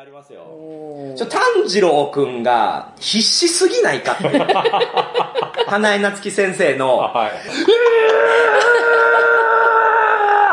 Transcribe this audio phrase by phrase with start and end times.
[0.00, 0.46] ありますよ。
[1.14, 4.46] ちょ、炭治郎くんが必死すぎないかっていう。
[5.68, 7.32] 花江夏樹先生の、はい。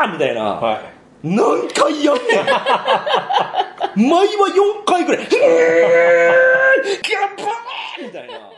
[0.00, 0.80] あーみたいな、はい。
[1.22, 2.26] 何回やんねん
[4.06, 4.48] 前は
[4.84, 5.30] 4回ぐらい、へー
[7.02, 8.57] ギャッパーみたいな。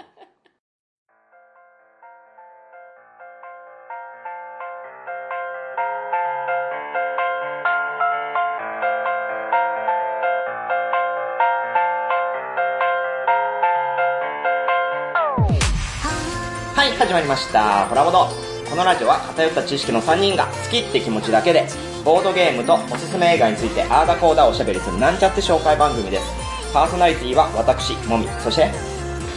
[17.11, 17.89] 始まりました。
[17.89, 18.29] ホラボド。
[18.71, 21.67] このラジオは偏った知識の3人が好きって気持ちだけで、
[22.05, 26.73] ボードゲームとおすすめ映画についてあーだこーだおしゃべりするなんちゃって紹介番組です。
[26.73, 28.71] パーソナリティは私、もみ、そして、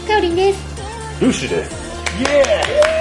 [0.08, 1.20] かおりんです。
[1.20, 1.72] ルーシーです。
[2.20, 2.93] イエ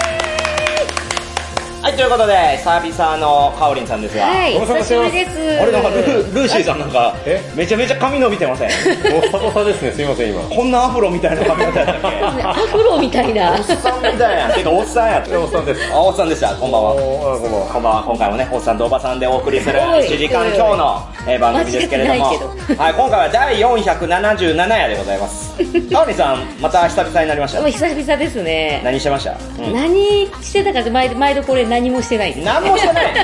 [1.92, 5.60] はい、ということで、久々のかおりんさんですが、はい、ご無沙汰久しぶりです。
[5.60, 8.70] あれなんかルールーシーさんなんかえ、めちゃめちゃ髪伸びてません？
[8.70, 10.40] ーイボサボサですね、すいません、今。
[10.40, 13.52] こんなアフロみたいな髪型やったっけアフロみたいな。
[13.52, 14.52] おっさんみたいやん。
[14.54, 15.38] てか、おっさんやった。
[15.38, 16.54] おっさんですあ、おっさんでした。
[16.54, 16.94] こんばんは。
[16.94, 17.68] こんばんは。
[17.68, 18.02] こんばんは。
[18.06, 25.52] 今回もね、おっさんとおばさんでお送りするおい1時間今日の、えー番組ですけれども、はい、今回は第477夜でございます。
[25.92, 27.70] かおりさん、また久々になりましたもう。
[27.70, 28.80] 久々ですね。
[28.82, 32.44] 何してました、うん、何してたかって毎度、毎度これ何もしてないです。
[32.44, 33.14] 何もしてない。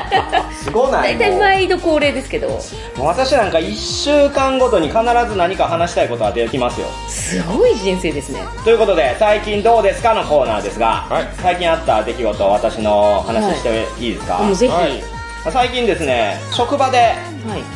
[0.53, 1.19] すごない。
[1.19, 2.61] 大体毎度恒例ですけど、
[2.99, 6.87] 私なんか1週間ごとに必ず何か話したいことは出てきますよ。
[7.09, 8.41] すごい人生ですね。
[8.65, 14.73] ということで、最近どうですかのコーナーですが、はい最近あった出来事を私の話していいですか、もうぜひ。
[14.73, 15.03] ははいい。
[15.51, 17.15] 最近ですね、職場で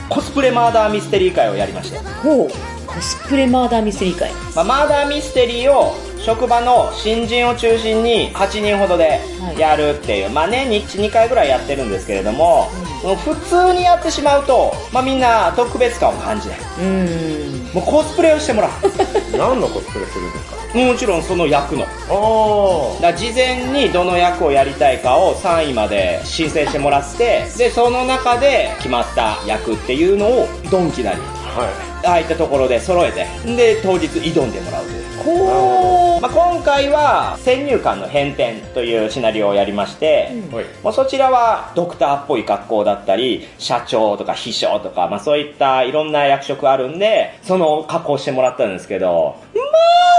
[0.09, 2.51] コスプレマーダーミステリー会をやりまして、ほう。
[2.87, 4.31] コスプレマーダーミステリー会。
[4.55, 9.21] まあ、マーダーミステリーを職場の新人を中心に8人ほどで
[9.59, 12.71] やるっていう、まあ年に1、2回ぐらいやってるんですけれども、
[13.03, 16.59] もう普通にやってしまうと、まあみんな特別感を感じない。
[16.59, 17.75] うーん。
[17.75, 18.69] もうコスプレをしてもら
[19.37, 20.57] 何のコスプレするんですか？
[20.75, 20.79] う。
[20.79, 21.85] もちろんその役の。
[21.85, 31.32] あだ事前にどの役をやりたいかを3位まで申請してもらって、で、その中で決まった役っていうのをドンキなり、あ。
[31.57, 32.07] はい。
[32.07, 35.03] ああいったところで揃えて、で、当日挑んでもらうという。
[35.25, 40.65] こまあ、今回は先入観の変転というシナリオをやりまして、はい。
[40.83, 49.61] まあ、そちらはドクターっぽい格好だったり、社長とか秘書とか、まあ、そういったいろんな役職あるんで、その格好してもらったんですけど、ま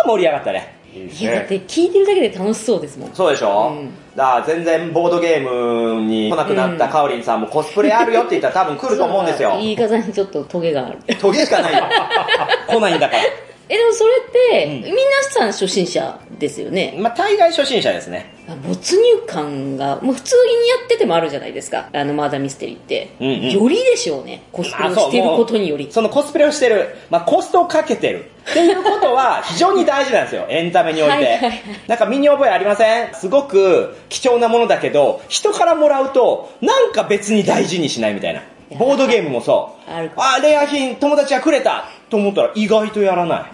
[0.06, 0.83] あ、盛り上がったね。
[0.96, 1.48] いいでだっね。
[1.48, 3.14] て聞いてるだけで楽しそうですもん。
[3.14, 5.42] そうでしょ、うんだから全然ボードゲー
[5.96, 9.58] ムに来なくなったカオリンさんもコスプレあるよって言ったら多分来ると思うんですよ。
[9.60, 11.00] 言 い方にちょっとトゲがある。
[11.16, 11.84] トゲしかないよ。
[12.70, 13.24] 来ないんだから。
[13.70, 14.98] え、でもそれって、うん皆
[15.32, 16.94] さん初心者ですよね。
[17.00, 18.32] まあ、大概初心者ですね。
[18.68, 21.90] 没入感が、もう普通にやっててもあるじゃないですか。
[21.94, 23.10] あの、マーダーミステリーって。
[23.20, 24.44] うんうんよりでしょうね。
[24.52, 25.88] コスプレをしてることにより。
[25.90, 28.26] そのコスプレをしてる、まあ、コストをかけてる。
[28.50, 30.46] っていうことは 非常に大事なんですよ。
[30.50, 31.14] エンタメにおいて。
[31.16, 33.14] はいはいはいなんか身に覚えありません？
[33.14, 38.42] すごく貴重なものだけど、人からもらうと、なんか別に大事にしないみたいな。
[38.78, 39.92] ボードゲームもそう。
[40.16, 43.52] ああ、レア品友達がくれたと思ったら意外とやらない。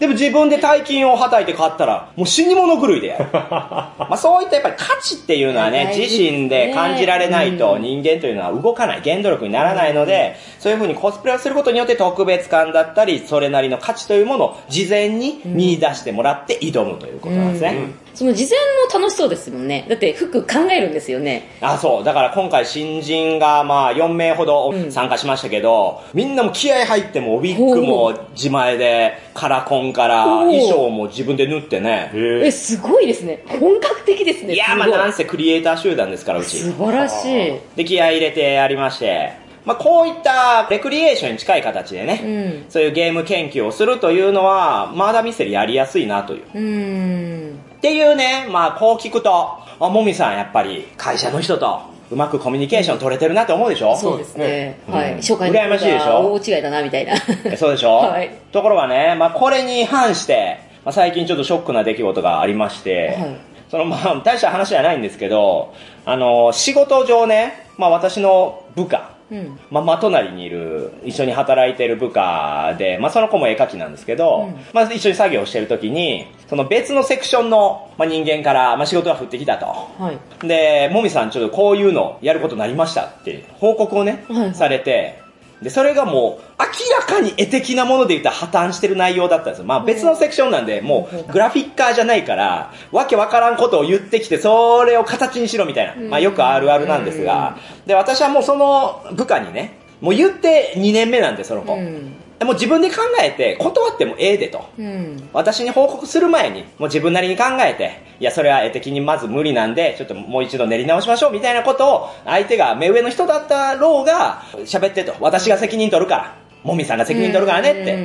[0.00, 3.28] でも自分で大金をはたいて買ったら、もう死に物狂いでやる。
[3.32, 18.01] まあそういったやっぱり価値っていうのはね、自身で感じられないとうん人間というのは動かない、原動力にならないので、そういう風にコスプレをすることによって特別感だったり、それなりの価値というものを事前に見出してもらって挑むということなんですね。
[18.14, 18.58] その事前
[18.98, 19.86] も楽しそうですもんね。
[19.88, 21.48] だって服考えるんですよね。
[21.60, 22.04] あ、そう。
[22.04, 32.10] だから今回新人がまあ4名ほどうん参加しましたけど、みんなも気合入ってもウィッグも自前で、カラコンから衣装も自分で縫ってね。
[32.14, 33.44] え、えすごいですね。
[33.48, 34.54] 本格的ですね。
[34.54, 36.58] いやすごいまあなんせクリエイター集団ですからうち。
[36.58, 37.58] 素晴らしい。
[37.76, 39.32] で気合い入れてやりまして、
[39.64, 42.20] まあこういったレクリエーションに近い形でね、
[42.64, 42.70] うん。
[42.70, 46.42] そういうゲーム研究をするというのは、マーダーミステリーやりやすいなという。
[46.54, 47.71] うーん。
[47.82, 51.80] っていうね、まあこう聞くと、あ、もみさんやっぱり会社の人と
[52.12, 53.96] うまくコミュニケーション取れてるなって思うでしょ？
[53.96, 54.78] そうですね。
[54.88, 55.14] うんはい。
[55.16, 56.32] 初回羨ましいでしょ？
[56.32, 57.14] 大違いだな、みたいな。
[57.44, 63.36] えそうでしょ、 はいところがね、まあこれに反して、まあ最近ちょっとショックな出来事がありまして、はい
[63.68, 65.74] そのまあ大した話じゃないんですけど、
[66.04, 69.58] あの、仕事上ね、まあ私の部下、うん。
[69.70, 79.64] まあ、真隣にいる、一緒に働いてる部下で、まあ、その子も絵描きなんですけど、うんまあ、一緒に作業してる時に、その別のセクションの、まあ、人間から、まあ、仕事が降ってきたと。
[79.64, 80.46] はい。
[80.46, 85.22] で、もみさんちょっとこういうのやることになりましたって報告をね、はいはいされて、
[85.62, 89.64] で、それがもう、明らかに絵的なもので言ったら破綻してる内容だったんですよ。
[89.64, 95.94] まあ別のセクションなんで、もうグラフィッカーじゃないから、わけわからんことを言ってきて、それを形にしろみたいな。
[96.10, 97.56] まあよくあるあるなんですが、
[97.86, 101.72] で、私はもうその部下にね、もう言って2年目なんで、その子。
[101.72, 102.16] うん。
[102.44, 104.64] もう自分で考えて、断ってもええでと。
[104.78, 105.28] うん。
[105.32, 115.14] 私に報告する前に、もう自分なりに考えて、いや、それは絵的にまず無理なんで、ちょっともう一度練り直しましょうみたいなことを、相手が目上の人だったろうが、喋ってと。
[115.20, 116.34] 私が責任取るから。
[116.62, 117.96] もみさんが責任取るからねって。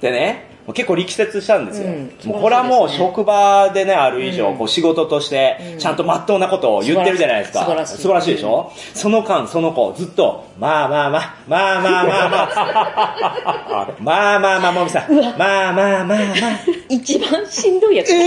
[0.00, 1.88] でね、結構力説したんですよ。
[1.88, 2.10] うん。
[2.24, 4.58] もうこれはもう職場でね、ある以上、うん。
[4.58, 5.78] こう仕事としてう、ん。
[5.78, 7.60] ちゃんと真っ当なことを言ってるじゃないですか。
[7.60, 7.96] 素晴らしい。
[7.96, 12.42] 素晴らしいでしょ、その間、その子、ずっと、まあまあまあ、まあまあまあま
[13.72, 16.18] あ、 まあまあまあ、もみさん、まあまあまあまあ、
[16.88, 18.12] 一番しんどいやつ。
[18.12, 18.18] え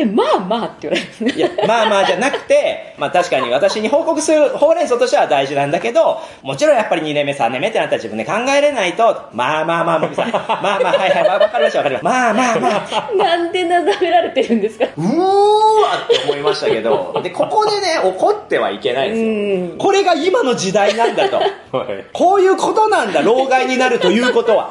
[0.00, 1.32] え、まあまあって言われるんですね。
[1.32, 12.08] いや、まあまあじゃなくて、まあ確かに私に報告するほうれん草としては大事なんだけど、もちろんやっぱり2年目、3年目ってなったら自分で考えれないと、まあまあまあ、もみさん、まあまあ、はいはい、わわかりましたわかりました。
[12.10, 14.86] まあまあまあ、なんでなだめられてるんですか？
[14.96, 15.12] うーわ
[16.04, 19.26] って思いましたけど、で、ここでね、怒ってはいけないですよ。
[19.28, 19.78] うん。
[19.78, 21.36] これが今の時代なんだと。
[21.36, 22.04] はい。
[22.12, 24.70] こういうことなんだ、老害になるということは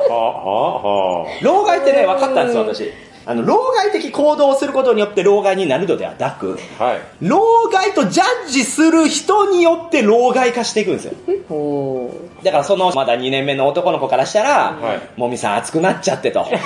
[1.41, 3.08] 老害ってね、分かったんですよ、私。
[3.29, 6.99] あの、老害的行動をすることによって老害になるのではなく、はい。
[7.21, 11.13] 老害とジャッジする人によって老害化していくんですよ。
[12.43, 16.47] だからそのまだ2年目の男の子からしたら、はいもみさん熱くなっちゃってと。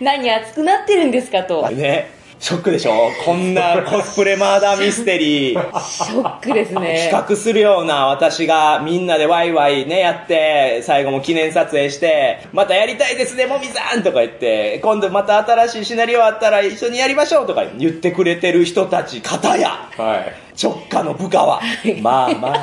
[0.00, 1.68] 何熱くなってるんですかと。
[1.68, 2.15] ね。
[2.46, 3.10] ショックでしょ？
[3.24, 5.80] こんなコスプレマーダーミステリー。
[5.80, 7.08] ショックですね。
[7.10, 20.45] 比較するような私がみんなでワイワイねやって、最後も記念撮影して、またやりたいですね、もみさんとか言って、今度また新しいシナリオあったら一緒にやりましょうとか言ってくれてる人たち、方や、はい。
[20.60, 21.60] 直下の部下は。
[22.00, 22.56] まあまあま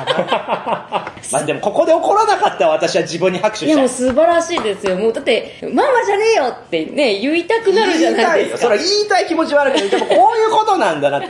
[0.90, 1.12] あ。
[1.32, 3.88] まあでもここで怒らなかった私は自分に拍手いやもう。
[3.88, 4.96] 素晴らしいですよ。
[4.96, 8.36] もうだって、ママじゃねえよってね、言いたくなるじゃないですか。
[8.36, 8.56] 言いたいよ。
[8.58, 11.28] それは言いたい気持ちはあるけど、でもこういうことなんだなって。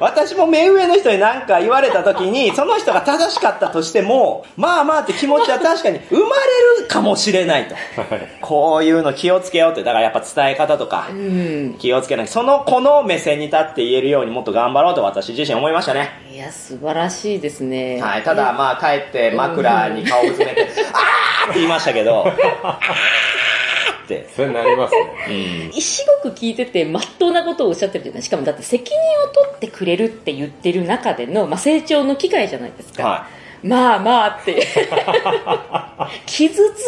[0.00, 7.74] 私も目上の人に何か言われた時に、その人が正しかったとしても、まあまあって気持ちは確かに生まれるかもしれないと。
[7.74, 8.28] はい。
[8.40, 11.74] こういうの気をつけようって、だからやっぱ伝え方とかう、ん。
[11.78, 12.28] 気をつけない。
[12.28, 16.03] その子の目線に立って言えるようにもっと頑張ろうと私自身思いましたね。
[16.32, 18.00] いや、素晴らしいですね。
[18.00, 18.22] はい。
[18.22, 20.62] ただまあ帰って枕に顔を詰めて、
[20.92, 22.24] あーって言いましたけど、
[22.62, 24.26] あーって。
[24.36, 25.70] それなりますね。
[25.80, 28.22] すごく聞いてて、まっとうなことをおっしゃってるじゃない？
[28.22, 33.02] しかもだって責任を取ってくれるって言ってる中での、まあ、成長の機会じゃないですか。
[33.04, 33.26] は
[33.62, 34.66] まあまあって。
[36.26, 36.80] 傷つ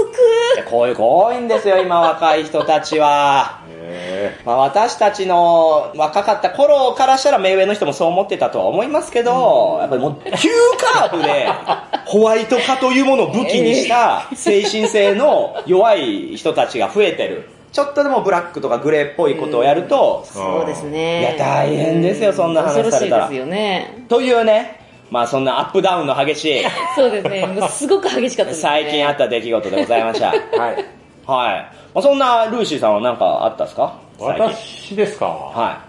[0.60, 0.62] い。
[0.68, 3.60] こういう子多いんですよ、今若い人たちは。
[3.88, 11.48] へまあ、私たちの若かった頃からしたら目上の人もそう思ってたとは思いますけど、やっぱりもう急カーブで
[12.06, 17.48] ホワイト化というものを武器にした 精神性の弱い人たちが増えてる。
[17.72, 20.32] ちょっとでもブラックとかグレーっぽいことをやると、く。
[20.32, 21.20] そうですね。
[21.20, 24.04] いや大変ですよそんな話されたら恐ろしいですよね。
[24.08, 24.80] というね、
[25.10, 26.64] まあそんなアップダウンの激しい
[26.96, 27.46] そうですね。
[27.68, 28.62] すごく激しかったですね。
[28.62, 30.28] 最近あった出来事でございました。
[30.28, 30.38] はい。
[30.46, 30.84] ー
[31.26, 31.85] はい。
[31.96, 33.98] まあ、そんなルーシーさんは何かあったですか？
[34.18, 35.24] 私ですか？
[35.28, 35.82] は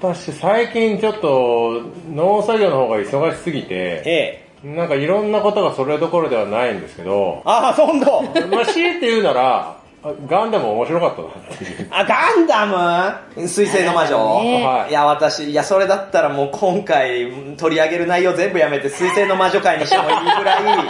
[0.00, 1.82] 私、最近ちょっと
[2.12, 3.62] 農作業の方が忙しすぎい。
[3.62, 4.66] て、ええ。
[4.66, 8.22] なんかいろんなことがそれどころではないんですけど、ああ、そんど。
[8.50, 11.88] まあ、強いて言うなら、あガンダム面白かったなっていう。
[11.92, 12.66] あ、ガンダ
[13.36, 13.46] ム？
[13.46, 20.08] 水星の魔女、ねはいいや、私、いや、それだったらもう今回取り上げる内容全部やめて水星の魔女会にしてもいい
[20.38, 20.88] ぐらい、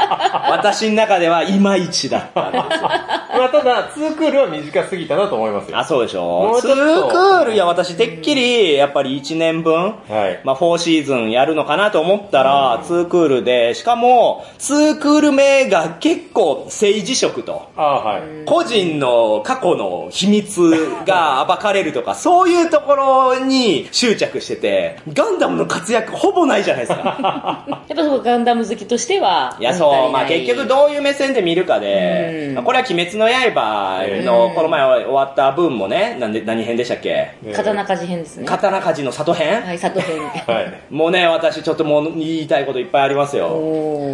[0.51, 2.91] 私の中ではいまいちだったんですよ。
[3.39, 5.79] まあ、ただ、ツークールは短すぎたなと思いますよ。
[5.79, 10.41] あ、そうでしょうちょっとークール、いや、私、てっきり、やっぱり1年分、はい。
[10.45, 18.23] まあ、4シーズンやるのかなと思ったら、ツークールで、しかも、ツークール目が結構政治色と、あはい。
[18.47, 20.71] 個人の過去の秘密
[21.07, 27.65] が暴かれるとか、 そういうところに執着してて、ガンダムの活躍ほぼないじゃないですか。
[27.89, 29.57] やっぱそこガンダム好きとしては。
[29.61, 37.35] いや、そう、まあ結局どういう目線で見るかでう、んまあこれは鬼滅の刃のこの前終わった分もね、なんで、何編でしたっけ？
[37.55, 38.47] 刀鍛冶編ですね。
[38.47, 39.63] 刀鍛冶の里編？
[39.63, 40.21] はい、里編。
[40.21, 40.73] はい。
[40.91, 43.49] もうね、私ちょっともう言いたいこといっぱいありますよ。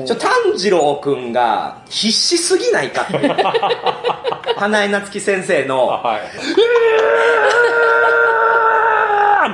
[0.07, 3.37] ちょ、炭治郎くんが必死すぎないかっていう。
[4.57, 6.21] 花江夏樹先生あの、はい。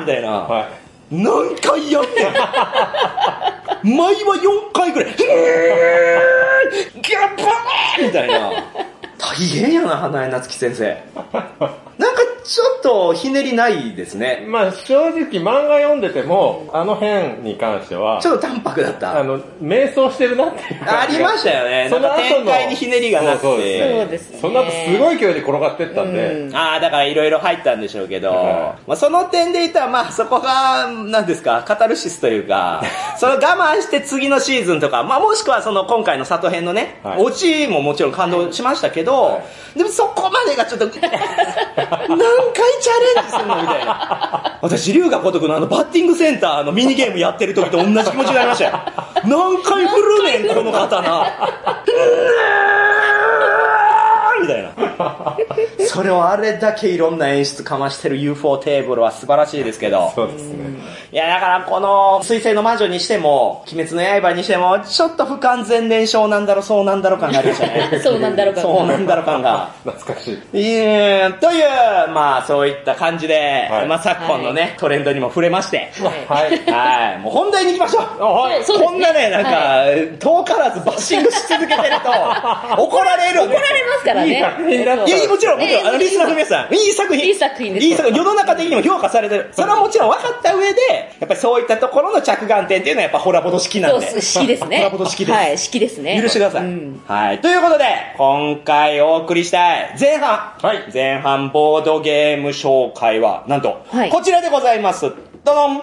[0.00, 0.31] みたいな。
[0.31, 0.67] はい。
[1.11, 5.27] 何回やってんの前は4回ぐらい、ギャ
[7.35, 8.50] ッパーみたいな。
[9.18, 10.96] 大変やな、花江夏樹先生。
[11.14, 14.47] なんかちょっとひねりないですね。
[14.49, 19.21] まあ正直漫画読んでても、あの辺に関してはち、ょっと淡白だった。
[19.21, 21.88] あの、迷走してるなっていうありましたよね。
[21.90, 23.43] その後の展開にひねりがなくて。
[23.43, 24.38] そうですね。
[24.40, 26.57] その後すごい勢いで転がってったんで、うん。
[26.57, 32.83] ああ、だからいろいろ入ったんでしょうけど、はまあその点で言ったら、まあそこが、なんですか、カタルシスというか、
[33.19, 37.23] それを我慢して次のシーズンとか、まあもしくはその今回の里編のね、はい。
[37.23, 39.40] オチももちろん感動しましたけど、は
[39.76, 40.88] でもそこまでがちょっと、
[42.80, 44.59] チャレンジするのみたいな。
[44.62, 48.80] 私、龍が如くのあのバッティングセンターのミニゲームやってる時と同じ気持ちになりましたよ。
[49.25, 51.25] 何回振るねん、この刀。
[54.40, 54.88] みたいな。
[55.87, 60.12] それをあれだけいろんな演出かましてる UFO テーブルは素晴らしいですけど。
[60.14, 60.59] そうですね。
[61.11, 68.00] いや、だからこの、水星の魔女にしても、鬼滅の刃にしても、ちょっと不完全燃焼なんだろ、そうなんだろ感がありましたね。
[68.05, 68.61] そうなんだろうか。
[68.61, 69.71] そうなんだろ感が。
[69.85, 70.59] 懐かしい。
[70.61, 75.90] いえという、まあそういった感じで、はいまあ昨今のね、トレンドにも触れまして。
[76.28, 76.73] はいはい。
[76.73, 77.19] はい。
[77.21, 78.23] もう本題に行きましょう。
[78.23, 78.64] はい。
[78.64, 79.85] そうですねこんなね、なんか、は
[80.19, 83.45] 遠からずバッシングし続けてると、怒られる。
[83.45, 84.45] 怒られますからね。
[84.95, 87.25] いい作品だったいや、もちろん、もちろん、あの、ねリスナーの皆さん、いい作品。
[87.26, 88.16] いい作品ですいい作品。
[88.16, 89.50] 世の中的にも評価されてる。
[89.52, 90.80] それはもちろん分かった上で、
[91.21, 94.11] やっぱりそういったところの着眼点っていうのはやっぱホラボド式なんで。
[94.11, 94.78] そう、式ですね。
[94.78, 95.37] ホラボド式です。
[95.37, 96.21] はい、式ですね。
[96.21, 96.62] 許してください。
[96.62, 97.40] うんはい。
[97.40, 97.85] ということで、
[98.16, 100.54] 今回お送りしたい前半。
[100.61, 105.12] はい前半ボードゲーム紹介は、なんと、はいこちらでございます。
[105.45, 105.83] どどん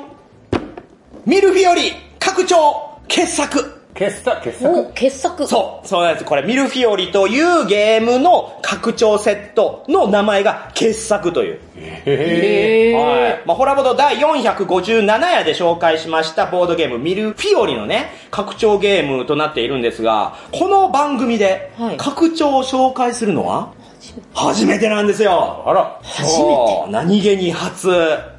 [1.26, 4.94] ミルフィオリ拡張傑作傑作、傑お、作。
[4.94, 5.48] 傑作。
[5.48, 6.26] そう、そうなんです。
[6.26, 11.60] これ、ミルフィオリというゲームの拡張セットの名前が傑作という。
[11.78, 12.98] へへー。
[12.98, 13.44] はい。
[13.46, 23.72] まあ、ホラボド第457夜で紹介しましたボードゲームミルフィオリのね、拡張ゲームとなっているんですが、この番組ではい拡張を紹介するのは
[24.34, 25.64] 初めてなんですよ。
[25.66, 26.00] あら。
[26.04, 27.90] 初めて何気に初。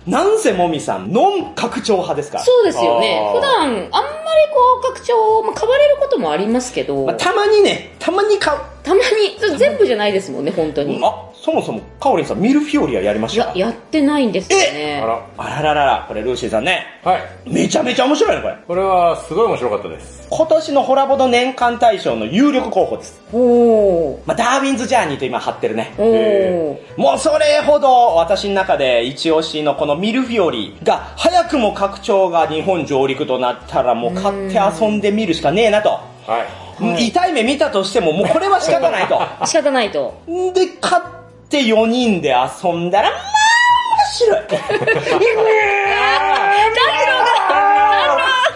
[0.06, 2.44] なんせもみさん、ノン拡張派ですから。
[2.44, 4.00] そうですよね普段、あんまりこ
[4.80, 8.58] う、拡張、まあ、買われることもありますけど、まあ、たまにね、たまに買う。
[8.84, 11.00] たまに、それ全部じゃないですもんね、本当に。
[11.02, 13.52] あ、そもそも、カオリンさん、ミルフィオリはやりました？
[13.52, 15.00] いや、やってないんですよね。
[15.02, 15.26] あら。
[15.38, 17.50] あらららら、これルーシーさんね、はい。
[17.50, 18.56] めちゃめちゃ面白いね、これ。
[18.64, 20.28] これはすごい面白かったです。
[20.30, 23.20] 今年のホラボド年間大賞の有力候補です。
[23.32, 24.18] おー。
[24.24, 25.92] まあ、ダーウィンズ・ジャーニーと今貼ってるね。
[25.98, 26.76] おー。
[26.96, 35.90] もうそれほど私の中で一押しのこのミルフィオリが早くも拡張が日本上陸となったらもう買って遊んでみるしかねえなと。
[35.90, 36.30] はい。
[36.30, 39.18] はい痛い目見たとしてももうこれは仕方ないと。
[39.46, 40.22] 仕方ないと。
[40.26, 41.02] で、買っ
[41.48, 43.20] て4人で遊んだら、まあ、
[43.96, 44.46] 面白い。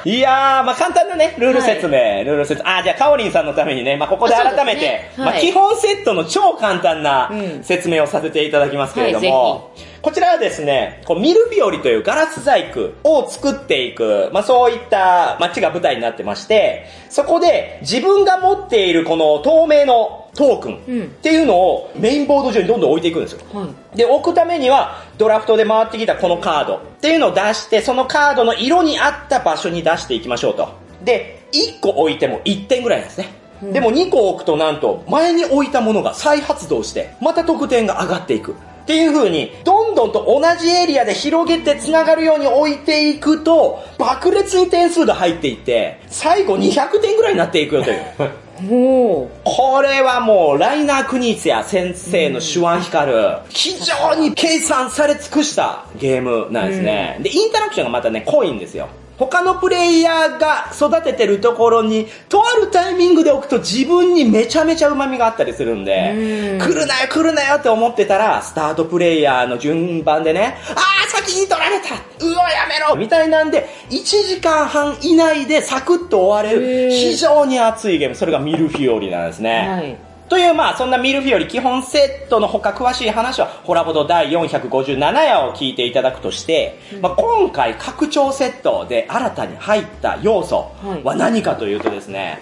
[0.04, 2.68] いやー、まあ簡単なね、ルール説明、ルール説明。
[2.68, 23.40] あ、じゃあ、カオリンさんのためにね、まあここで改めて、そうですねまあはい基本セットの超簡単なうん説明をさせていただきますけれどはいも、こちらはですね、こうミルフィオリというガラス細工を作っていく、まあそういった街が舞台になってまして、そこで自分が持っているこの透明のトークンうんっていうのをメインボード上にどんどん置いていくんですよ。
[23.52, 23.97] はい。
[23.97, 30.69] で、置くためには、ドラフトで回ってきたこのカードっていうのを出して、そのカードの色に合った場所に出していきましょうと。
[31.04, 33.28] で、1個置いても1点ぐらいなんですね。
[33.62, 38.54] でも2個置くとなんと、前に置いたものが再発動して、また得点が上がっていく。
[38.90, 48.04] っていう風に、どんどんと同じエリアで広げて繋がるように置いていくと、爆裂に点数が入っていって、最後200点ぐらいになっていくよという。
[48.68, 49.28] おー。
[49.44, 57.18] これはもう、ライナー・クニーツや先生の手腕光る、非常に計算され尽くしたゲームなんですね。
[57.20, 58.88] で、インタラクションがまたね、濃いんですよ。
[59.21, 66.59] 他のプレイヤーが育ててるところに、とあるタイミングで置くと自分にめちゃめちゃ旨味があったりするんで、うん。
[66.59, 71.97] 来るなよ来るなよって思ってたら、スタートプレイヤーの順番でね、あー先に取られた。
[72.25, 72.97] うわやめろ。
[72.97, 79.69] みたいなんで、1時間半以内でサクッと終われる、非常に熱いゲーム、それがミルフィオリなんですね。
[79.69, 80.10] はい。
[80.31, 90.71] という、まあ、そんなミルフィオリ基本セットの他詳しい話は、ホラボド第457夜を聞いていただくとして、まあ、今回拡張セットで新たに入った要素
[91.03, 92.41] は何かというとですね、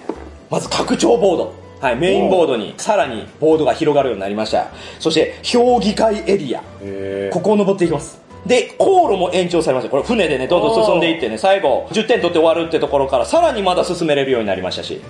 [0.50, 1.54] まず拡張ボード。
[1.80, 4.66] はい、メインボードにさらにボードが広がるようになりました。
[4.98, 6.62] そして、評議会エリア。
[6.82, 8.20] へここを登っていきます。
[8.44, 9.90] で、航路も延長されました。
[9.90, 15.00] これ船でね、どんどん進んでいってね、最後、10点取って終わるってところから、さらにまだ進めれるようになりましたし。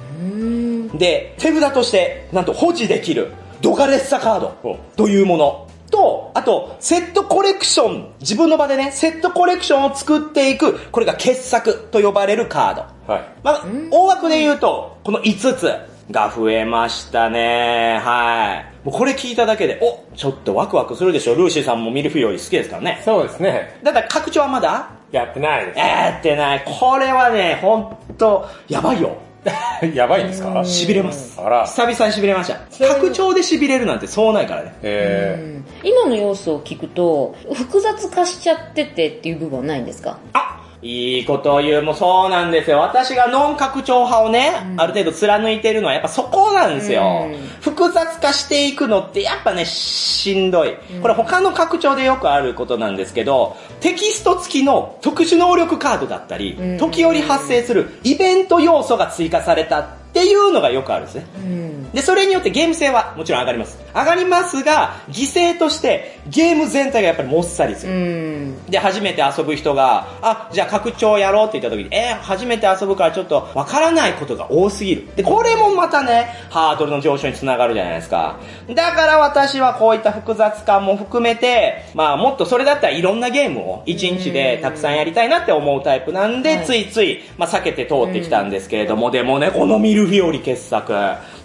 [0.95, 5.66] で、手札として、なんと保持できる、ドガレッサカードというもの。
[5.90, 12.75] と、あと、セットコレクション、自分の場でね、セットコレクションを作っていく、これが傑作と呼ばれるカー
[13.07, 13.12] ド。
[13.12, 13.25] はい。
[13.42, 15.73] まあ、大枠で言うと、この5つ。
[16.11, 18.00] が増えましたね。
[18.02, 18.87] はい。
[18.87, 21.35] もうこれ聞いただけで、お、ちょっとワクワクするでしょ。
[21.35, 23.02] ルーシーさんもミルフィーり好きですからね。
[23.04, 23.78] そうですね。
[23.83, 24.88] だから拡張はまだ？
[25.12, 25.78] やってないです。
[25.78, 26.64] やってない。
[26.64, 29.18] これはね、ほんと、やばいよ。
[29.95, 30.49] やばいんですか？
[30.61, 31.40] 痺れます。
[31.40, 31.64] あら。
[31.66, 32.88] 久々に痺れました。
[32.88, 34.75] 拡張で痺れるなんてそうないからね。
[34.83, 40.18] え今の要素を聞くと、複雑化しちゃっててっていう部分はないんですか？
[40.33, 41.83] あいいことを言う。
[41.83, 42.79] もうそうなんですよ。
[42.79, 47.29] 私がノン拡張派をね、ある程度貫いてるのはやっぱそこなんですよ。
[47.33, 50.75] うん複雑化していくのってやっぱね、しんどい。
[51.03, 59.83] これ他の拡張でよくあることなんですけど、テキスト付きの特殊能力カードだったり、ん時折発生するイベント要素が追加された
[60.19, 61.27] っていうのがよくあるんですね。
[61.37, 61.91] うん。
[61.93, 63.79] で、それによってゲーム性はもちろん上がります。
[63.95, 67.97] 上がりますが、犠牲としてゲーム全体がやっぱりもっさりすうる。
[67.97, 68.67] ん。
[68.67, 75.09] で、初めて遊ぶ人が、あ、じゃあ拡張やろうって言った時に、えー初めて遊ぶからちょっとわからないことが多すぎる。
[75.15, 78.37] で、これもまたね、ハードルの上昇につながるじゃないですか。
[78.75, 90.93] だから私はこういった複雑感も含めて、まあもっとそれだったらいろんなゲームを一日でたくさんやりたいなって思うタイプなんで、はいついつい、まあ避けて通ってきたんですけれども、でもね、このミルフィオリ傑作、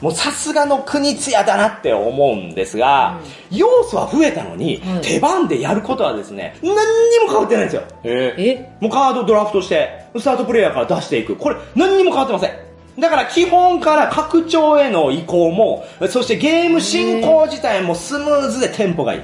[0.01, 3.19] もうさすがの国津屋だなって思うんですが、
[3.51, 7.83] 要素は増えたのに、はい手番でやることはですね、何にも変わってないんですよ。
[8.03, 8.77] えええ？
[8.79, 11.35] もうカードドラフトして、スタートプレイヤーから出していく。
[11.35, 12.51] これ、何にも変わってません。
[12.99, 19.21] だから基本から拡張への移行も、そしてゲーム進行自体もスムーズでテンポがいい。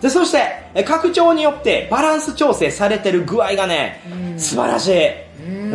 [0.00, 4.00] で、そして、え拡張によってバランス調整されてる具合がね、
[4.36, 5.26] 素晴らしい。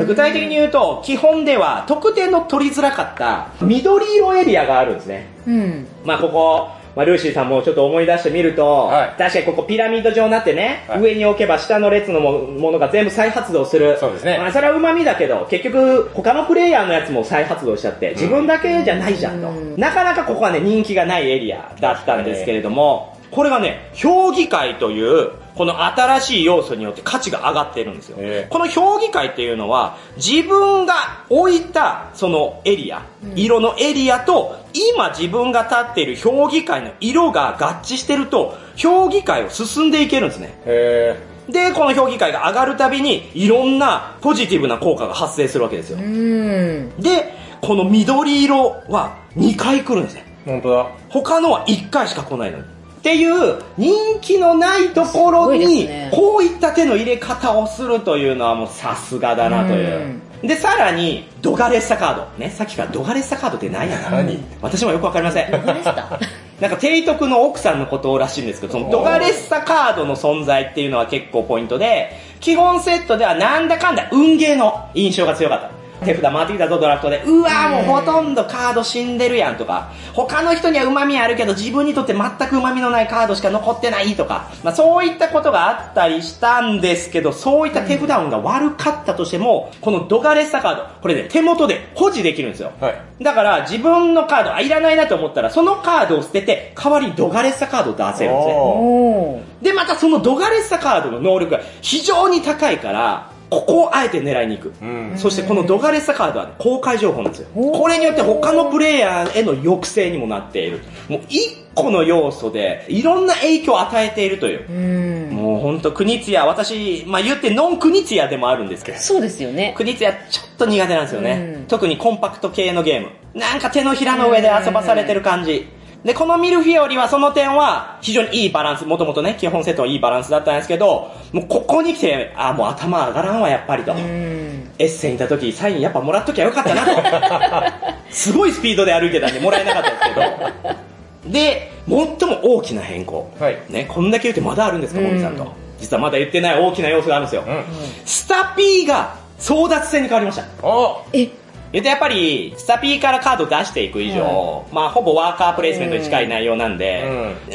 [0.06, 5.28] 具体的に言うと、基本では特典の取りづらかった緑色エリアがあるんですね。
[5.48, 5.88] うん。
[6.06, 9.10] まあここ、まあ、ルーシーさんもちょっと思い出してみると、はい。
[9.18, 11.02] 確かにここピラミッド状になってね、はい。
[11.02, 13.98] 上に置けば下の列のもものが全部再発動する。
[14.00, 14.38] そうですね。
[14.38, 19.50] まあ、それは旨味だけど、結局他のプレイヤーのやつも再発動しちゃって、自分だけじゃないじゃんと。
[19.50, 19.76] うん。
[19.78, 28.18] なかなかここはね、人気がないエリアだったんですけれども、これがね、評議会という、この新しい要素によって価値が上がってるんですよ。
[28.20, 33.04] ええこの評議会っていうのは、自分が置いたそのエリア、
[33.36, 34.56] 色のエリアと、
[34.96, 40.60] 今自分が立っている評議会の色が合致してると、評議会を進んでいけるんですね。
[40.66, 46.02] えで、この評議会が上がるたびに、いろんなポジティブな効果が発生するわけですよう。
[46.02, 47.02] ん。
[47.02, 50.26] で、この緑色は2回来るんですね。
[50.46, 50.88] え本当だ。
[51.10, 52.64] 他のは1回しか来ないのに。
[53.02, 60.22] っていう人気のないところにこういった手の入れ方をするというのはもうさすがだなという。
[60.44, 62.28] で、さらに、ドガレッサカード。
[62.38, 65.52] ね、さっきからドガレッサカードって何やな何私もよくわかりません。
[66.62, 75.81] なんか提督の奥さんのことらしいんですけど、そのドガレッサカードの存在っていうのは結構ポイントで、基本セットではなんだかんだ運ゲーの印象が強かった。
[76.04, 92.72] 手札回ってきたぞドラフトで、うわーもうほとんどカード死んでるやんとか、他の人には旨味あるけど自分にとって全く旨味のないカードしか残ってないとか、まあそういったことがあったりしたんですけど、そういった手札運が悪かったとしても、このドガレッサカード、これね、手元で保持できるんですよ。
[92.80, 93.24] はい。
[93.24, 99.44] だから自分のカード、あ、いらないなと思ったら、そのカードを捨てて、代わりにドガレッサカードを出せるんですね。
[99.62, 104.74] で、またそのドガレッサカードの能力が非常に高いから、ここをあえて狙いに行く。
[104.82, 105.14] うん。
[105.18, 107.50] そしてこのドガレッサカードは、ね、公開情報なんですよ。
[107.54, 110.80] これによって他のプレイヤーへの抑制にもなっている。
[111.10, 114.72] もう一個の要素で、いろんな影響を与えているという。
[114.72, 115.36] うん。
[115.36, 119.74] もうほんと、国津屋、私、まあ言ってノン国津屋でもあるんですけど、そうですよね。
[119.76, 121.56] 国津屋ちょっと苦手なんですよね。
[121.56, 123.10] うん特にコンパクト系のゲーム。
[123.34, 125.68] なんか手のひらの上で遊ばされてる感じ。
[126.04, 133.94] で、このミルフィオリはその点は非常にいいバランス、もともとね、基本セットはいいバランスだったんですけど、もうここに来て、あ、もう頭上がらんわ、やっぱりと。
[133.94, 134.00] うん。
[134.00, 137.74] エッセイにいた時、サインやっぱもらっときゃよかったなと。
[138.10, 141.32] すごいスピードで歩いてたんでもらえなかったですけど。
[141.32, 143.32] で、最も大きな変更。
[143.40, 143.58] はい。
[143.70, 145.54] ね、こんだけ言ってまだあるんですか、うんもみさんと。
[145.80, 147.44] 実はまだ言ってない大きな要素があるんですよ。
[147.48, 147.64] うん。
[148.06, 150.46] スタピーが争奪戦に変わりました。
[150.68, 151.30] おえ、
[151.72, 157.04] 言うとやっぱり、スタピーからカード出していく以上、まあほぼワーカープレイスメントに近い内容なんで、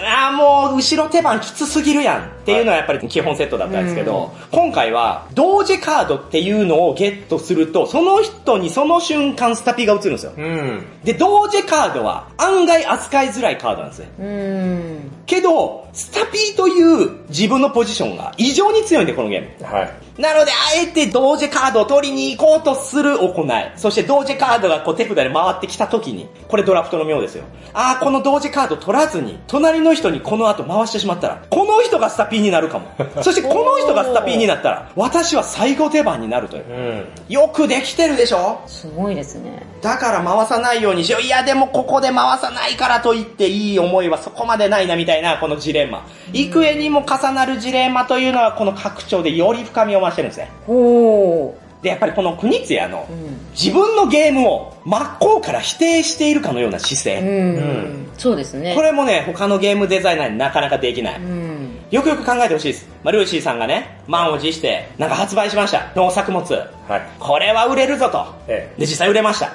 [0.02, 10.32] ああもう後ろ手番きつすぎるやんっていうのはやっぱり基本セットだったんですけど、今回は同時カードっていうのをゲットすると、その人にその瞬間スタピーが映るんですよ。
[10.36, 10.86] うん。
[11.02, 14.10] で、同時カードは案外扱いづらいカードなんですね。
[14.20, 15.10] うん。
[15.26, 19.66] けど、スタピーという自分のポジションが異常に強いんで、このゲーム。
[19.66, 20.20] はい。
[20.20, 23.72] なので、あえて同時カードを取りに行こうとする行い。
[23.76, 27.44] そして同時カードがこう手札で回ってきた時に、これドラフトの妙ですよ。
[27.74, 32.86] ああ、この同時カード取らずに、隣の人にこの後回してしまったら、この人がスタピピーになるかも。
[33.22, 36.64] そしてこの人がスタピーになったら、私は最後手番になるという。
[36.68, 37.04] うん。
[37.28, 38.60] よくできてるでしょ？
[38.66, 39.62] すごいですね。
[39.80, 41.22] だから回さないようにしよう。
[41.22, 46.06] いや、でもここで回さないからといっていい思いはそこまでないなみたいな、このジレンマ。
[46.32, 50.50] 幾重にも重なるジレンマというのは、この拡張でより深みを増してるんですね。
[50.66, 53.12] ほで、やっぱりこの国津屋のう。
[53.12, 53.46] うん。
[53.52, 57.26] 自分のゲームを真っ向から否定しているかのような姿勢。
[57.26, 58.08] うん。
[58.18, 58.74] そうですね。
[58.74, 61.16] これもね、他のゲームデザイナーになかなかできない。
[61.16, 61.45] うん。
[61.90, 62.88] よくよく考えてほしいです。
[63.04, 65.92] まあ、ルーシーさんがね、満を持して、なんか発売しました。
[65.94, 66.42] 農作物。
[66.52, 67.02] はい。
[67.18, 68.26] これは売れるぞと。
[68.48, 69.46] えで、実際売れました。
[69.46, 69.52] は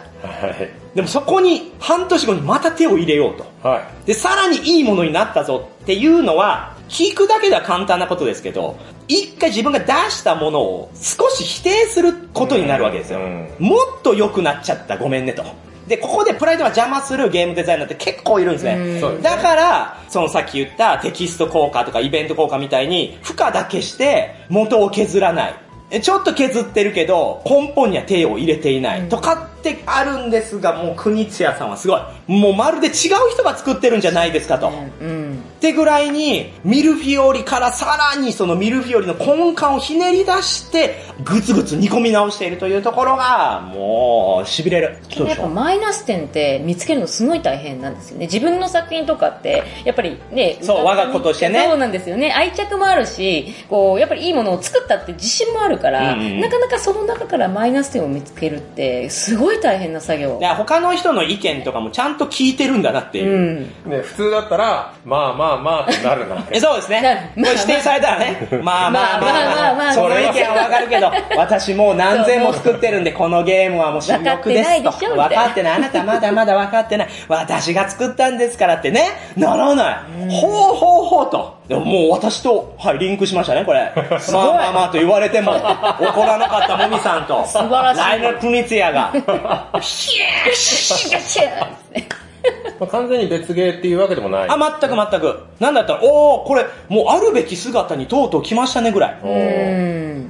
[0.47, 0.95] い。
[0.95, 3.67] でもそこに半年後にまた手を入れようと。
[3.67, 4.07] はい。
[4.07, 13.19] で、さらにいいものになったぞっていうのは、聞くだけでは簡単なことですけど、一回自分が出したものを少し否定することになるわけですよ。
[13.19, 15.43] うんもっと良くなっちゃった、ごめんねと。
[15.91, 19.01] で、ここでプライドが邪魔するゲームデザイナーって結構いるんですね。
[19.21, 25.55] だから、そのさっき言ったテキスト効果とかイベント効果みたいに、負荷だけして元を削らない。
[25.89, 29.09] えちょっと削ってるけど、根本には手を入れていない。
[29.09, 32.01] とかってあるんですが、もう国津屋さんはすごい。
[32.27, 32.93] もうまるで違う
[33.31, 34.71] 人が作ってるんじゃないですかと。
[35.01, 35.43] うん。
[35.57, 44.97] ってぐらいに、ミルフィオリからさらにそのミルフィオリの根幹をひねり出して、ぐつぐつ煮込み直しているというところが、もう、痺れる。
[45.27, 48.25] やっぱマイナス点って見つけるのすごい大変なんですよね。
[48.25, 52.31] 自分の作品とかって、やっぱりね、そう我が子としてねそうなんですよね。
[52.31, 60.43] 愛着もあるし、こう、やっぱりいいものを作ったって自信もあるから、うんうんなかなかその中からマイナス点を見つけるって、すごい大変な作業い。
[60.43, 63.37] や他の人の意見とかもちゃんと聞いてるんだなってういう。
[63.37, 63.63] ん。
[63.89, 66.45] ね、普通だったら、まあまあまあってなるな。
[66.51, 67.01] えそうですね。
[67.35, 68.47] なこれ指定されたらね。
[68.63, 74.91] まあまあまあまあまあまあまあその意見はわかるけど、 私もう何千も作ってるんで、このゲームはもう主力ですと。
[74.91, 75.73] 分かってないでしょ分かってない。
[75.73, 77.07] あなたまだまだ分かってない。
[77.27, 79.09] 私が作ったんですからってね。
[79.37, 80.31] ならない。
[80.31, 81.60] ほうほうほうと。
[81.71, 83.93] でももう私と、はい、リンクしましたね、これ。
[83.95, 87.45] まあまあまあと言われても、怒らなかったもみさんと。
[87.45, 89.13] 素晴らしいライナル・プニツヤが。
[89.79, 92.30] シュッシュッシュッ
[92.79, 94.49] まあ完全に別ゲーっていうわけでもない。
[94.49, 95.39] あ、全く全く。
[95.59, 99.17] なんだったら、おー、これ、もうあるべき姿にとうとう来ましたねぐらい。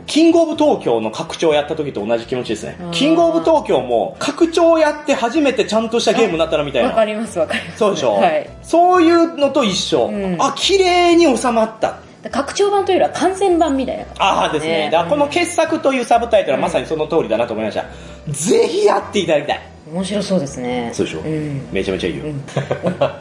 [0.07, 2.77] キングオブ東京の拡張やった時と同じ気持ちですね。
[2.91, 6.89] キングオブ東京も拡張やって初めてちゃんとしたゲームになったなみたいな。
[6.89, 7.77] わかりますわかります。
[7.77, 8.49] そうでしょ、はい。
[8.61, 10.07] そういうのと一緒。
[10.07, 11.95] うんあ、綺麗に収まった。
[12.29, 14.21] 拡張版というよりは完全版みたいな感じ。
[14.21, 14.71] ああですね。
[14.85, 17.85] ねだこの傑作というサブタイトルはまさにその通りだなと思いました。
[18.31, 19.70] ぜひやっていただきたい。
[19.91, 20.89] 面白そうですね。
[20.93, 21.67] そうでしょ、うん。
[21.69, 22.23] めちゃめちゃいいよ。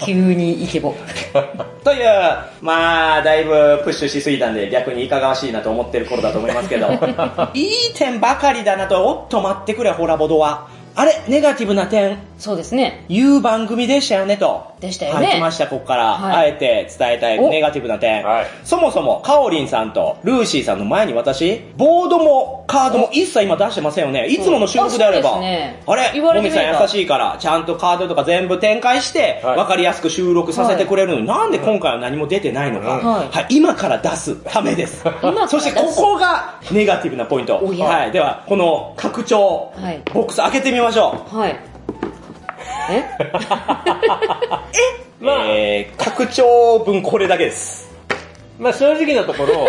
[0.06, 0.94] 急にイケボ。
[1.82, 2.06] という、
[2.60, 6.86] まあ、だいぶプッシュしすぎたんで、逆にいかがわしいなと思ってる頃だと思いますけど、
[7.54, 10.68] いい点ばかりだなと、おっと待ってくれ、ホラボドは。
[10.94, 13.04] あれ、ネガティブな点、そうですね。
[13.08, 14.69] いう番組でしたよねと。
[14.80, 16.14] でしたよねはい、来ました、ここから。
[16.14, 18.24] はいあえて伝えたいおネガティブな点。
[18.24, 24.26] はいそもそも、カオリンさんとルーシーさんの前に私、ボードもカードも一切今出してませんよね。
[24.26, 25.38] いつもの収録であれば。
[25.40, 26.10] ねあれ？
[26.14, 32.96] 言われもみさん優しいから、ちゃんとカードとか全部展開して、はいわかりやすく収録させてくれるのに、なんで今回は何も出てないのか。
[32.98, 35.04] うんはいはい、今から出すためです。
[35.48, 37.56] そしてここがネガティブなポイント。
[37.56, 38.12] はい。
[38.12, 41.36] では、この拡張、はいボックス開けてみましょう。
[41.36, 41.56] はい。
[42.94, 43.04] え？
[45.20, 47.90] ま あえー、拡張分これだけです。
[48.58, 49.68] まあ正直なところ、は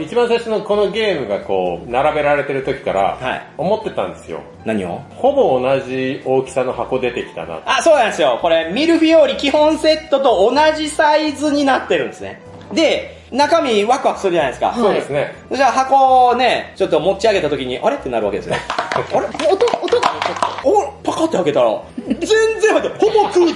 [0.00, 4.40] 一番最初のこのゲームがこう、並べられてる時からはい、思ってたんですよ。
[4.66, 5.00] 何を？
[5.16, 7.60] ほぼ同じ大きさの箱出てきたな。
[7.64, 8.38] あ、そうなんですよ。
[8.42, 12.42] これ、ミルフィオリ基本セットと同じサイズになってるんですね。
[12.74, 14.74] で、中身ワクワクするじゃないですか。
[14.76, 15.34] そうですね。
[15.50, 17.96] じゃあ箱をね、ちょっと持ち上げた時に、あれ？
[17.96, 18.56] ってなるわけですよ。
[18.68, 19.26] あれ？
[19.50, 20.68] 音、音がね、ちょっと。
[20.68, 22.98] おパカって開けたら、全然入ってない。
[22.98, 23.54] ほぼ空気。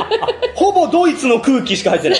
[0.54, 2.18] ほぼドイツの空気しか入ってない。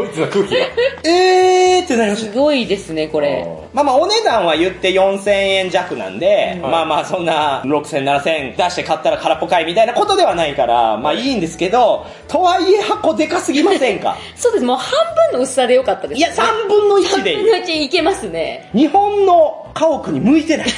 [0.00, 0.66] ドイツの空気が。
[1.10, 2.38] えーってなりましたす。
[2.38, 3.46] ごいですね、これ。
[3.72, 14.16] まあまあお値段は言って4000円弱なんで、うんまあまあそんな6000、7000出して買ったら空っぽかいみたいなことではないから、まあいいんですけど、とはいえ箱でかすぎませんか？
[14.36, 14.90] そうです、もう半
[15.30, 16.18] 分の薄さでよかったです。
[16.18, 17.42] いや、3分の1でいい。
[17.42, 18.68] 分の1いけますね。
[18.74, 20.66] 日本の家屋に向いてない。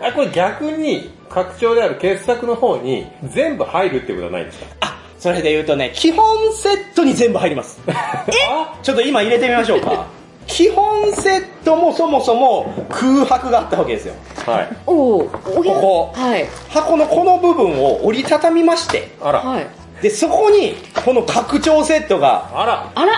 [0.00, 4.66] あれこれ逆に、拡張である傑作の方に全部入るってことはないんですか？
[4.80, 7.78] あ、それで言うとね、基本セットに全部入ります。
[8.82, 10.06] ちょっと今入れてみましょうか。
[10.48, 14.14] 基本セットもそもそも空白があったわけですよ。
[14.44, 14.68] はい。
[14.84, 16.48] おおここはい。
[16.70, 19.38] 箱のこの部分を折りたたみまして、あら。
[19.38, 19.66] はい。
[20.02, 22.90] で、そこにこの拡張セットがあら。
[22.92, 23.12] あら、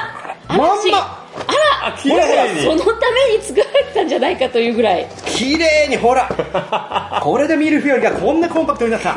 [0.48, 0.58] まん
[0.90, 2.60] まああ、綺麗ら、に。
[2.62, 5.06] そのために作られたんじゃないかというぐらい。
[5.26, 6.28] 綺麗にほら
[7.22, 9.14] これでミルフィオリがこんなコンパクトになった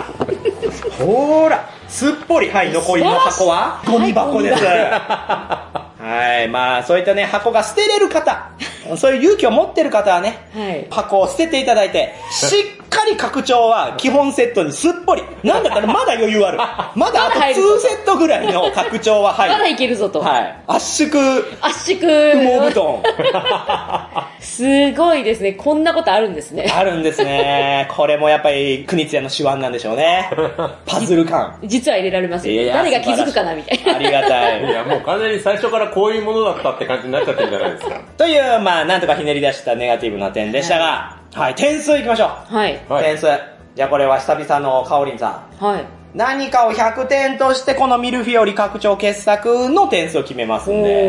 [0.97, 6.47] ほらすっぽりはい残りの箱はゴミ箱ですはいははい。
[6.47, 8.51] まあ、そういったね、箱が捨てれる方、
[8.95, 10.88] そういう勇気を持ってる方はね、はい。
[10.89, 15.23] 箱を捨てていただいて、し っかり拡張は基本セットにすっぽり。
[15.43, 16.58] なんだったらまだ余裕ある。
[16.95, 19.69] まだあとまだ入る2セットぐらいの拡張は入まだる。
[19.71, 20.19] いけるぞと。
[20.21, 20.56] はい。
[20.67, 21.21] 圧縮
[21.62, 22.00] 圧縮。
[22.08, 23.04] 羽毛布団。
[24.39, 25.54] すごいですね。
[25.54, 26.71] こんなことあるんですね。
[26.76, 27.88] あるんですね。
[27.91, 30.30] これもやっぱり、国津屋の手腕なんでしょうね。
[30.86, 31.58] パズル感。
[31.63, 32.62] 実は入れられますよ。
[32.62, 33.95] いや誰が気づくかなみたいな。
[33.95, 34.65] ありがたい。
[34.65, 38.00] いや、もう完全に最初からこういうものだったって感じになっちゃってるじゃないですか？
[38.17, 42.54] という、まあ、なんとかひねり出したネガティブな点でしたが、はい、点数いきましょう。
[42.54, 42.80] はい。
[42.89, 43.28] はい点数。
[43.76, 45.63] じゃあこれは久々のかおりんさん。
[45.63, 45.86] はい。
[46.15, 51.08] 何かを100点としてこのミルフィオリ拡張傑作の点数を決めますんで、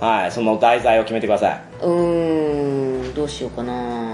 [0.00, 0.04] おー。
[0.04, 1.62] はい、その題材を決めてください。
[1.82, 4.13] うーん、どうしようかな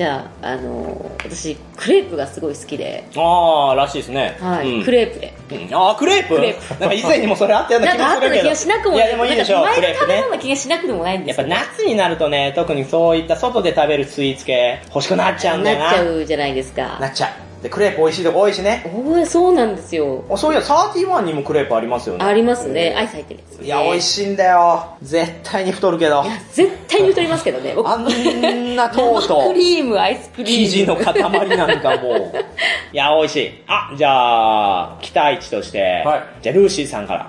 [0.00, 4.38] じゃあ、あのー私、クレープがすごい好きで、あー、らしいですね。
[4.40, 5.34] はい、うんクレープで。
[5.50, 6.36] うんあー、クレープ？
[6.36, 8.82] クレーなんか以前にもそれあったようななんかあったような気がするけど。
[8.82, 10.30] 気がしなくもいや、でもいいでしょう、クレープねよう。
[10.30, 11.60] な気がしなくでもないんでやっぱすけど。
[11.60, 15.84] 夏になるとね、特にそういった外で食べるスイーツ系欲しくなっちゃうんだよな。
[15.84, 16.98] なっちゃうじゃないですか。
[16.98, 17.49] なっちゃう。
[17.62, 18.82] で、クレープ美味しいとこ多いしね。
[18.86, 20.24] おーそうなんですよ。
[20.30, 22.24] あそういや、31にもクレープありますよね。
[22.24, 22.94] ありますね。
[22.96, 23.66] アイス入ってるやつ、ね。
[23.66, 24.96] いや、美味しいんだよ。
[25.02, 26.26] 絶対に太るけどい。
[26.26, 27.74] や、絶対に太りますけどね。
[27.76, 29.54] 僕あんなとうと生クう。
[29.54, 30.68] リーム、アイスクリーム。
[30.68, 32.32] 生地の塊なんかもう。
[32.92, 33.62] いや、美味しい。
[33.66, 37.28] あ、じゃあ、期待値として、はいじゃあ、ルーシーさんから。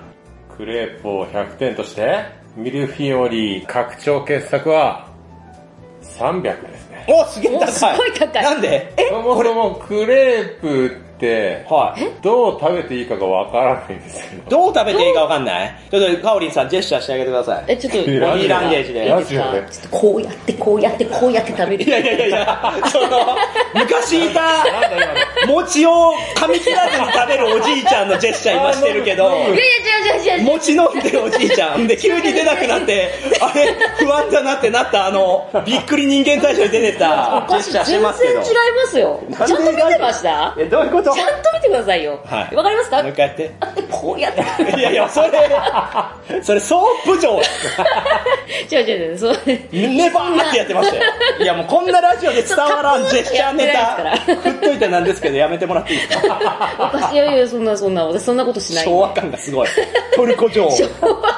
[0.56, 2.24] クレープを100点として、
[2.56, 5.06] ミルフィオリ拡張傑作は、
[6.18, 6.81] 300ですね。
[7.08, 7.68] お、すげえ高い。
[7.68, 8.92] おすごい高いなんで？
[9.10, 12.22] そもそもクレープはい。
[12.22, 14.42] どう食べていいかがわからないんですよ。
[14.48, 15.74] どう食べていいかわかんない？
[15.90, 17.64] ちょっと、カオリンさん、ジェスチャーしてあげてください。
[17.68, 21.84] え、ちょっと、ボディーランゲージでちょっとこうやって、こうやって、こうやって食べる。
[21.84, 23.36] いやいやいやいや、その、
[23.74, 24.42] 昔いた、
[25.46, 30.44] 餅を噛み切らずに食べるおじいちゃんのジェスチャー今してるけど、いやいや、違う違う違う。
[30.44, 31.86] 餅飲んでるおじいちゃん。
[31.86, 38.42] で、急に出なくなって、あれ、不安だなってなった、あの、びっくり人間大賞に出てたジェスチャーして全然違いますけど。
[38.82, 39.22] ますよ。
[39.46, 42.20] ちゃんと見てましたえ、どういうことちゃんと見てくださいよ。
[42.24, 43.02] はいわかりますか？
[43.02, 43.52] もう一回やって。
[43.90, 44.42] こうやって。
[44.78, 45.30] いやいや、それ、
[46.42, 47.40] それ、ソープ嬢
[48.70, 49.36] 違う違う違う、そう。
[49.46, 51.02] ネバーってやってましたよ。
[51.40, 56.92] いや、もうこんなラジオで伝わらんジェスチャーネタ振っといてなんですけど、やめてもらっていいですか？
[56.94, 57.14] おかしい。
[57.14, 58.84] いやいや、そんなそんな、私そんなことしない。
[58.84, 59.68] 昭和感がすごい。
[60.14, 60.68] トルコ嬢。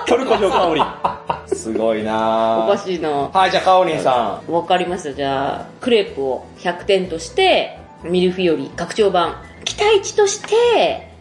[0.06, 0.82] トルコ嬢香り。
[1.56, 4.52] すごいなおかしいなはい、じゃあ、かおりんさん。
[4.52, 5.14] わかりました。
[5.14, 9.36] じゃあ、クレープを100点として、ミルフィオリ拡張版。
[9.64, 11.14] 期待値として、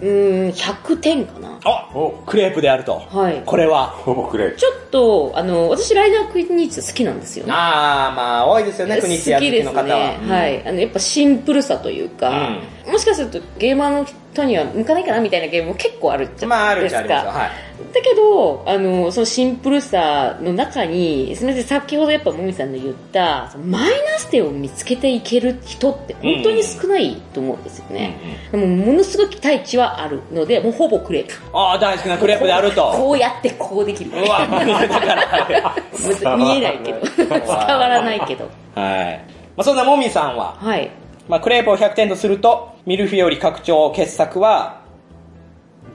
[0.00, 1.58] うーん、100点かな。
[1.64, 3.00] あお、クレープであると。
[3.10, 3.42] はい。
[3.44, 3.88] これは。
[3.88, 4.56] ほぼクレープ。
[4.56, 7.52] ちょっと、あの、私ライダークイニーツ好きなんですよね。
[7.52, 9.86] あー、まあ、多いですよね、国津屋好きの方は。
[9.86, 10.18] ね。
[10.28, 10.68] はい。
[10.68, 14.06] あの、やっぱシンプルさというか、もしかするとゲーマーの
[14.38, 17.38] 人には向かないかなみたいなゲームも結構あるじゃまあ、あないでするっちゃあります。
[17.38, 17.50] はい。
[17.94, 28.18] だけど、あの、そのシンプルさの中に、すみません、先ほどやっぱもみさんの言った、マイナス点を見つけていける人って本当に少ないと思うんですよね。
[28.50, 31.34] でも、ものすごい期待値はあるので、もうほぼクレープ。
[31.52, 32.92] あー、大好きなクレープであると。
[32.92, 34.10] こうやってこうできる。
[34.12, 37.00] うわ、だから、見えないけど。
[37.16, 38.48] 伝わらないけど。
[38.74, 39.38] はい。
[39.56, 40.88] まあ、そんなもみさんは、はい。
[41.28, 44.82] まあ、クレープを100点とすると、ミルフィオリ拡張傑作は、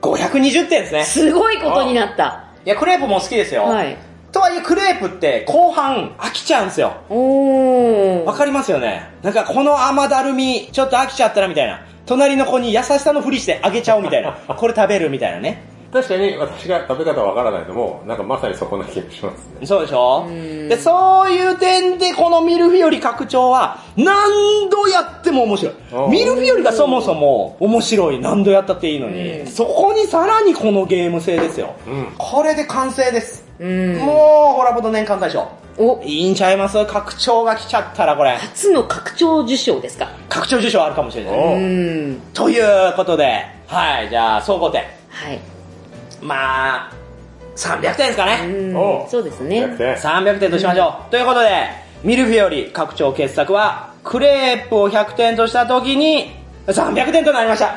[0.02, 1.04] 520点ですね。
[1.06, 2.52] すごいことになった。
[2.66, 3.64] いや、クレープも好きですよ。
[3.64, 3.98] はい。
[4.32, 6.94] とはいえ、クレープって後半飽きちゃうんですよ。
[7.10, 8.24] おー。
[8.26, 11.86] わかりますよねなんかこの甘だるみ、ちょっと飽きちゃったなみたいな。
[12.06, 14.34] 隣の子に優しさのふりしてあげちゃおうみたいな。
[14.56, 15.62] これ食べるみたいなね。
[15.94, 19.66] 確かに私が食べ方わからないのも、なんかまさにそこな気がしますね。
[19.66, 20.26] そうでしょ？
[20.26, 25.76] んで、そういう点でこのミルフィオリ拡張は何度やっても面白い
[26.10, 28.20] ミルフィオリがそもそも面白い。
[28.20, 29.42] 何度やったっていいのに。
[29.42, 31.76] うんそこにさらにこのゲーム性ですよ。
[31.88, 32.08] うん。
[32.18, 33.46] これで完成です。
[33.60, 33.98] うん。
[33.98, 35.48] もう、ホラボド年間大賞。
[35.78, 36.84] お、いいんちゃいます？
[36.86, 38.32] 拡張が来ちゃったらこれ。
[38.38, 40.10] 初の拡張受賞ですか？
[40.30, 41.34] 拡張受賞あるかもしれない。
[41.34, 42.22] おうん。
[42.34, 44.84] ということで、はい、じゃあ、総合点。
[45.10, 45.40] はい。
[46.24, 46.92] まあ、
[47.56, 48.48] 300点ですかね。
[48.48, 49.66] うそうですね。
[49.66, 49.96] 100点。
[49.96, 51.12] 300点としましょう。
[51.12, 51.68] ということで、
[52.04, 56.32] ミルフィオリ拡張傑作は、クレープを100点とした時に、
[56.68, 57.76] 300点となりました。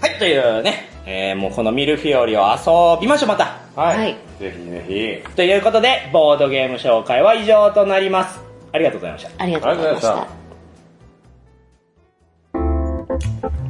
[0.00, 3.58] はい、というね、えー、もうこのミルフィオリを遊びましょう、また。
[3.76, 3.98] はい。
[3.98, 4.84] はいぜひぜ
[5.24, 5.34] ひ。
[5.34, 8.40] ということで、ボードゲーム紹介は以上となります。
[8.72, 9.30] ありがとうございました。
[9.42, 10.35] ありがとうございましありがとうございまた。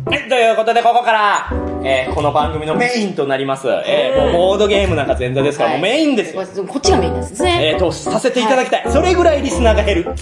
[0.08, 1.50] はい、ということで、ここから、
[1.86, 6.42] えーこの番組のメインとなります、えーもうボードゲームなんか全体ですから、もうメインですよ。
[6.66, 7.72] ここっちがメインなんですね。
[7.74, 8.84] えーと、させていただきたい。
[8.90, 10.04] それぐらいリスナーが減る。
[10.04, 10.16] こっ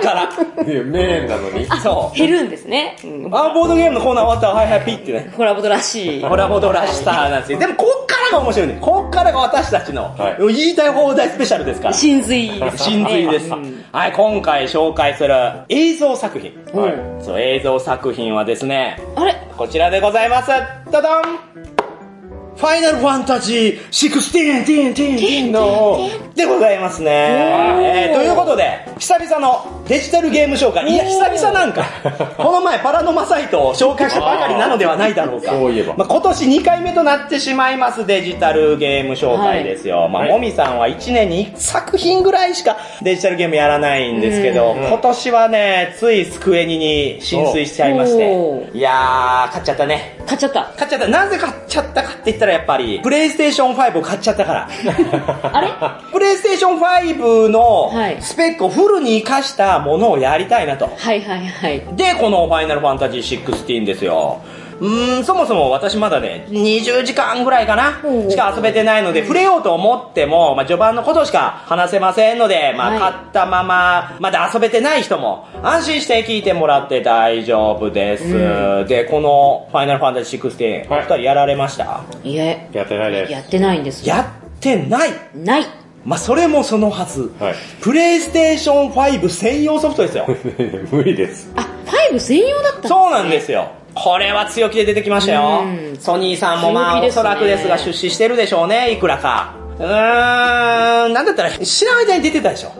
[0.00, 0.28] から。
[0.64, 1.66] メインなのに。
[1.82, 2.18] そう。
[2.18, 2.96] 減るんですね。
[3.04, 4.54] うんあ、ボードゲームのコーナー終わったわ。
[4.54, 5.32] はいはい、ピッてね。
[5.36, 6.22] コラボドらしい。
[6.22, 7.58] コラボドらしさなんですよ。
[7.58, 8.78] でも、こっからが面白いね。
[8.80, 11.94] こっからが私たちの、はい言いたい放題スペシャルですから。
[11.94, 12.70] 真髄ですね。
[12.78, 13.84] 真髄ですうん。
[13.92, 15.34] はい、今回紹介する
[15.68, 16.52] 映像作品。
[16.72, 17.24] はい。
[17.24, 19.34] そう、映像作品はですね、あれ？
[19.56, 20.50] こちらでございます。
[20.90, 21.75] ドドン
[22.56, 27.10] ファイナルファンタジー16、ティンティンティンティンのでございますね。
[27.10, 30.90] えーということで、久々のデジタルゲーム紹介。
[30.90, 31.84] いや、久々なんか。
[32.38, 35.52] この前パラノマサイトを紹介したばかりなのではないだろうか。
[35.52, 40.08] そういえばまあ、今年2回目となってしまいますデジタルゲーム紹介ですよ。
[40.08, 48.24] まあ、はいもみさんは1年に1作品ぐらいしかデジタルゲームやらないんですけど、うん今年はね、ついスクエニに浸水しちゃいましおて。
[48.24, 50.16] ーいやー、買っちゃったね。
[50.26, 50.72] 買っちゃった。
[50.76, 51.08] 買っちゃった。
[51.08, 54.68] なぜ買っちゃったかって言ったらやっぱり、プレイステーション5を買っちゃったから。
[55.52, 55.68] あれ？
[56.12, 60.86] プレイステーション5のはいスペックをフルに活かしたものをやりたいなと。
[60.96, 61.82] はいはいはい。
[61.92, 64.40] で、このファイナルファンタジー16ですよ。
[64.80, 78.24] うーん、そもそも私まだね、20時間ぐらいかなしか遊べてないので、触れようと思っても、まあ、序盤のことしか話せませんので、まあ、はい買ったまま、まだ遊べてない人も、安心して聞いてもらって大丈夫です。
[78.24, 82.00] うで、このファイナルファンタジー16、はいお二人やられました？
[82.24, 83.32] いえ、やってないです。
[83.32, 84.08] やってないんです。
[84.08, 84.20] や
[84.56, 85.10] ってない？
[85.34, 85.64] ない。
[86.04, 87.32] まあ、それもそのはず。
[87.40, 90.26] はいプレイステーション5専用ソフトですよ。
[90.92, 91.50] 無理です。
[91.56, 91.66] あ、
[92.12, 93.68] 5専用だったんですねそうなんですよ。
[93.96, 95.96] これは強気で出てきましたようん。
[95.98, 99.54] ソニーさんもまあ、おそらくですが出資してるでしょうね、いくらか。
[99.78, 102.72] うーん、なんだったら知らない間に出てたでしょ。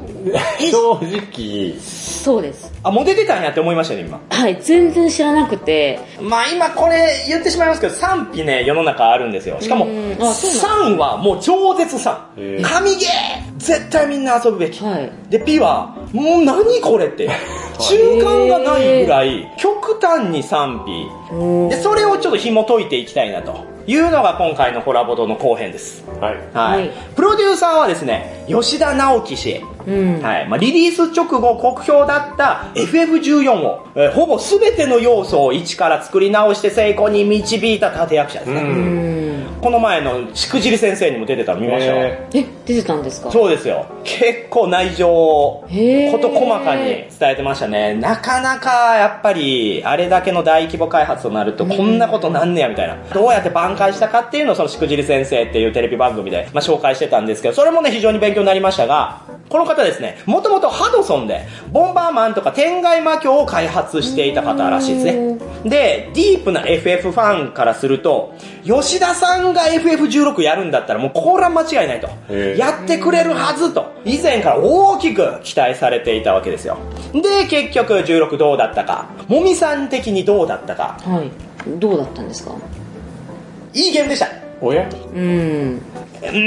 [0.59, 2.73] 正直、そうです。
[2.83, 4.21] あ、もう出てたんやって思いましたね、今。
[4.31, 9.59] はい、全然知らなくて、まあ今これ言ってしまいますけど、賛否ね、世の中あるんですよ。
[9.61, 10.51] しかも、うんあそう
[10.91, 12.17] 3はもう超絶3。
[12.39, 14.83] へー神ゲー絶対みんな遊ぶべき。
[14.83, 15.11] はい。
[15.31, 17.31] で、P は、もう何これって。
[17.79, 21.71] 中間がないぐらい、極端に賛否。
[21.71, 26.05] で、それをちょっと紐解いていきたいなというのが今回のコラボドの後編です。
[26.21, 26.35] はい。
[26.53, 26.81] はい。
[26.81, 29.63] はいプロデューサーはですね、吉田直樹氏。
[29.87, 30.21] うん。
[30.23, 30.49] はい。
[30.49, 39.27] まあ、リリース直後酷評だった FF14 を、えーほぼ全ての要素を一から作り直して成功に導いた立役者ですね。
[39.61, 43.31] この前のしくじり先生にも出てたの見ました、ええ、出てたんですか？
[43.33, 43.87] そうですよ。
[44.05, 47.95] 結構内情を、へーこと細かに伝えてましたね。
[47.95, 52.97] なかなかやっぱり、あれだけの大規模開発となると、こんなことなんねやみたいな。
[53.15, 65.39] どうやって挽回したかっていうのをそのしくじり先生っていうテレビ番組で、まあ、紹介してたんですけど、それもね、非常に勉強になりましたが、この方ですね、もともとハドソンで、ボンバーマンとか天外魔境を開発していた方らしいですね。
[65.65, 68.35] で、ディープな FF ファンからすると、
[68.65, 72.09] 吉田さんが FF16 やるんだったらもうこれは間違いないと。
[72.57, 76.79] やってくれるはずと、以前から大きく期待されていたわけですよ。
[77.13, 81.31] で、結局16どうだったか、もみさん的にどうだったか、はい。
[81.79, 82.53] どうだったんですか？
[83.75, 84.29] いいゲームでした。
[84.61, 84.89] おや？
[85.15, 85.81] うん。
[86.23, 86.39] うー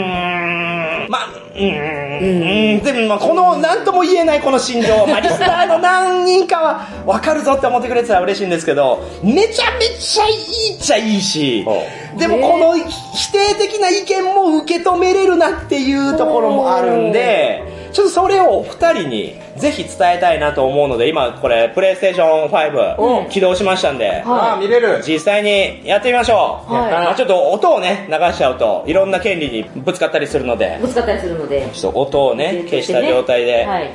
[0.00, 0.67] ん、
[1.08, 11.82] まあ、うーん、でもまあこの何とも言えないこの心情、まあリスナーの何人かは分かるぞって思ってくれてたら嬉しいんですけど、めちゃめちゃいいっちゃいいしほ、
[12.18, 25.02] でもこの否定的な意見も受け止めれるなっていうところもあるんで、ちょっとそれをお二人にぜひ伝えたいなと思うので、今これプレイステーション5起動しましたんで、はいあー、見れる。
[25.06, 26.72] 実際にやってみましょう。
[26.72, 31.68] はいまあちょっと音をね、流しちゃうと、いろんな権利にぶつかったりするので、ぶつかったりするので。
[31.72, 33.64] ちょっと音をね、消した状態で。
[33.64, 33.90] はい。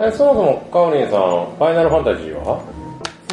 [0.00, 2.60] え、そもそも、カオリンさん、ファイナルファンタジーは？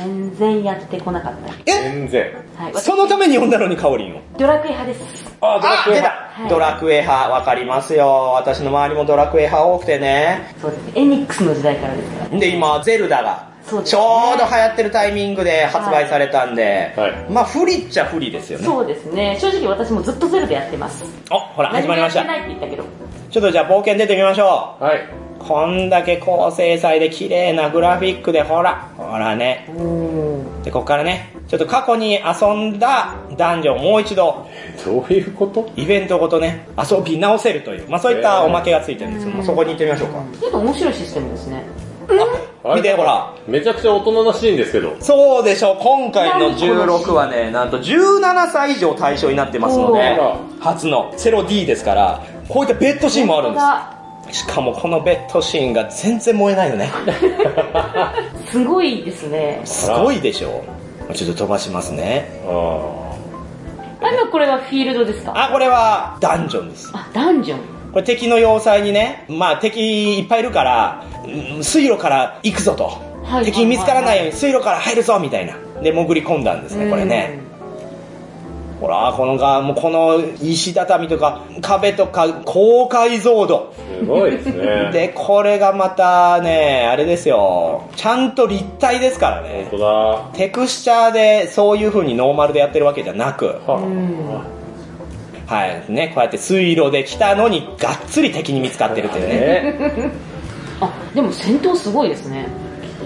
[0.04, 1.54] 全然やってこなかった。
[1.66, 1.84] え？
[1.84, 2.34] 全然。
[2.58, 2.74] はい。
[2.76, 4.22] そのために呼んだのに、カオリンを。
[4.38, 5.38] ドラクエ派です。
[5.42, 8.34] あ、あ、出た、はいドラクエ派、わかりますよ。
[8.36, 10.56] 私の周りもドラクエ派多くてね。
[10.62, 10.84] そうです。
[10.96, 12.40] エニックスの時代からですから。
[12.40, 13.50] で、今、ゼルダが、ね
[13.84, 18.66] ちょうど流行ってるタイミングで発売されたんで、はいまあ、不利っちゃ不利ですよね。
[18.66, 19.38] そうですね。
[19.40, 21.04] 正直私もずっとゼルでやってます。
[21.30, 22.48] お、ほら、始まりました何。
[22.48, 23.10] もやってないって言ったけど。
[23.30, 24.84] ちょっとじゃあ冒険出てみましょう。
[24.84, 25.29] はい。
[25.40, 29.68] こんだけ高精細で綺麗なグラフィックで、ほら、ほらね。
[30.64, 34.46] で、ここからね、ちょっと過去に遊んだダンジョンをもう一度、
[34.86, 35.70] どういうこと？
[35.76, 40.22] イベントごとね、遊び直せるという、まあそういったおまけがついてるんですけども、うんそこに行ってみましょうか。
[40.40, 41.64] 結構面白いシステムですね。
[42.64, 43.34] あ見てほら。
[43.48, 44.96] めちゃくちゃ大人らしいんですけど。
[45.00, 50.20] そうでしょう、今回の16はね、なんと17歳以上対象になってますので
[50.60, 53.66] 初のセロ D ですから、こういったベッドシーンもあるんです。
[54.30, 56.92] 本しかもこのベッドシーンが全然燃えないよね。
[58.52, 59.62] すごいですね。
[59.66, 60.64] すごいでしょ。
[61.14, 62.30] ちょっと飛ばしますね。
[62.48, 63.12] あ
[64.02, 65.34] あ、今これはフィールドですか？
[65.36, 66.92] あ、これはダンジョンです。
[66.94, 67.60] あ、ダンジョン。
[67.92, 72.86] これ敵の要塞にね、まあ敵いっぱいいるから、うん水路から行くぞと。
[72.86, 75.54] はいはい敵に見つからないように水路から入るぞみたいな。
[75.84, 77.40] で、潜り込んだんですね、これね。
[78.80, 83.74] ほら、このが、もうこの石畳とか壁とか高解像度。
[83.74, 84.92] あ、すごいですね。
[84.92, 87.90] で、これがまたね、あれですよ。
[87.96, 89.68] ちゃんと立体ですからね。
[89.70, 89.86] 本当だ。
[89.86, 94.60] はテクスチャーでそういう風にノーマルでやってるわけじゃなく、あうん。
[95.46, 99.36] はい、ね、こうやって水路で来たのにがっつり敵に見つかってるっていうね。
[99.36, 100.12] ね。
[100.80, 102.48] あ、でも戦闘すごいですね。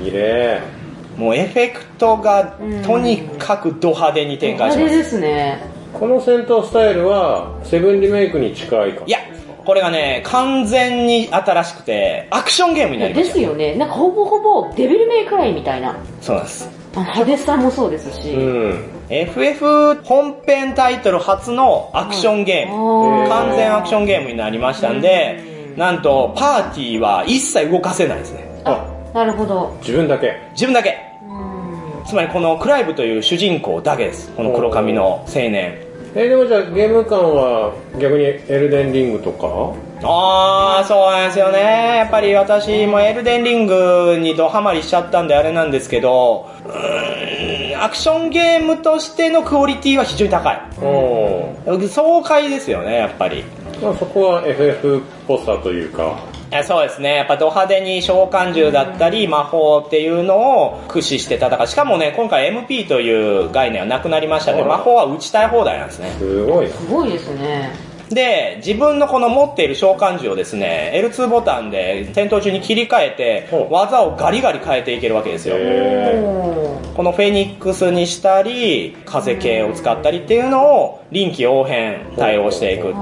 [0.03, 0.82] 綺麗。
[1.17, 4.97] もうエフェクトがうんとにかくド派手に展開します。
[4.97, 5.59] ですね。
[5.93, 9.03] この戦闘スタイルは、セブンリメイクに近いか？
[9.05, 9.19] いや、
[9.63, 13.33] これがね、完全に新しくて、アクションゲームになりました。
[13.35, 13.75] ですよね。
[13.75, 15.95] なんかほぼほぼデビルメイクライみたいな。
[16.19, 16.69] そうなんです。
[16.95, 18.29] あ派手さもそうですし。
[18.33, 18.89] うん。
[19.09, 23.29] FF 本編タイトル初のアクションゲーム。
[23.29, 28.61] 完全アクションゲームになりましたんで、なんとパーティーは一切動かせないですね。
[28.63, 29.75] あ、なるほど。
[29.81, 30.35] 自分だけ。
[30.53, 30.97] 自分だけ。
[31.21, 32.05] うん。
[32.05, 34.31] つまりこのクライブという主人公だけです。
[34.31, 35.77] この黒髪の青年。
[36.15, 39.73] え、でもじゃあゲーム感は逆にエルデンリングとか？
[40.03, 41.59] あー、そうなんですよね。
[41.97, 50.61] やっぱり私もエルデンリングにドハマりしちゃったんであれなんですけど、うーん、アクションゲームとしてのクオリティは非常に高い。
[51.87, 53.43] 爽快ですよね、やっぱり。
[53.81, 56.15] まあそこは FF っぽさというか。
[56.61, 57.15] そうですね。
[57.15, 61.67] やっぱド派手に召喚獣だったり魔法っていうのを駆使して戦う。
[61.67, 66.11] しかもね、今回 MP という概念はなくなりましたので、魔法は打ちたい放題なんですね。
[66.19, 66.73] すごいな。
[66.73, 67.92] すごいですね。
[68.13, 75.55] で、自分のこの持っている召喚獣をですね、L2 ボタンで戦闘中に切り替えて技をガリガリ変えていけるわけですよ。
[76.95, 82.93] このフェニックスにしたり、風系を使ったりっていうのを臨機応変対応していくっていう。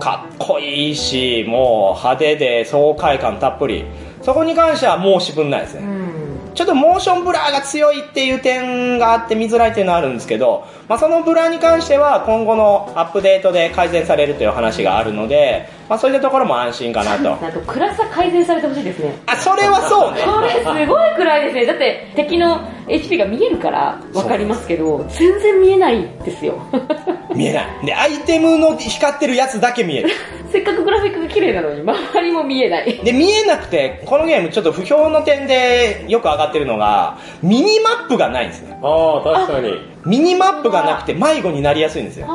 [0.00, 3.84] かっこいいし、もう派手で爽快感たっぷり。
[4.22, 5.82] そこに関しては申し分ないですね。
[5.82, 6.54] うん。
[6.54, 17.22] ちょっとモーションブラーが強いっていう点があって見づらいっていうのはあるんですけど、まあ、そのブラーに関しては今後のアップデートで改善されるという話があるので、まあ、そういったところも安心かなと。
[17.40, 19.14] なんと暗さ改善されてほしいですね。
[19.26, 20.22] あ、それはそうね。
[20.22, 21.66] これすごい暗いですね。
[21.66, 26.54] だって敵の HP が見えるからわかりますけど、全然見えないですよ。
[27.36, 27.86] 見えない。
[27.86, 30.10] で、アイテムの光ってるやつだけ見える。
[30.50, 32.98] せっかくグラフィックが綺麗なのに周りも見えない。
[33.04, 38.76] で、見えなくて、このゲームちょっと不評の点でよく上がってるのが、ミニマップがないんですね。
[38.82, 39.89] ああ、確かに。
[40.06, 42.26] ミニマップがなくて迷子になりやすいんですよ。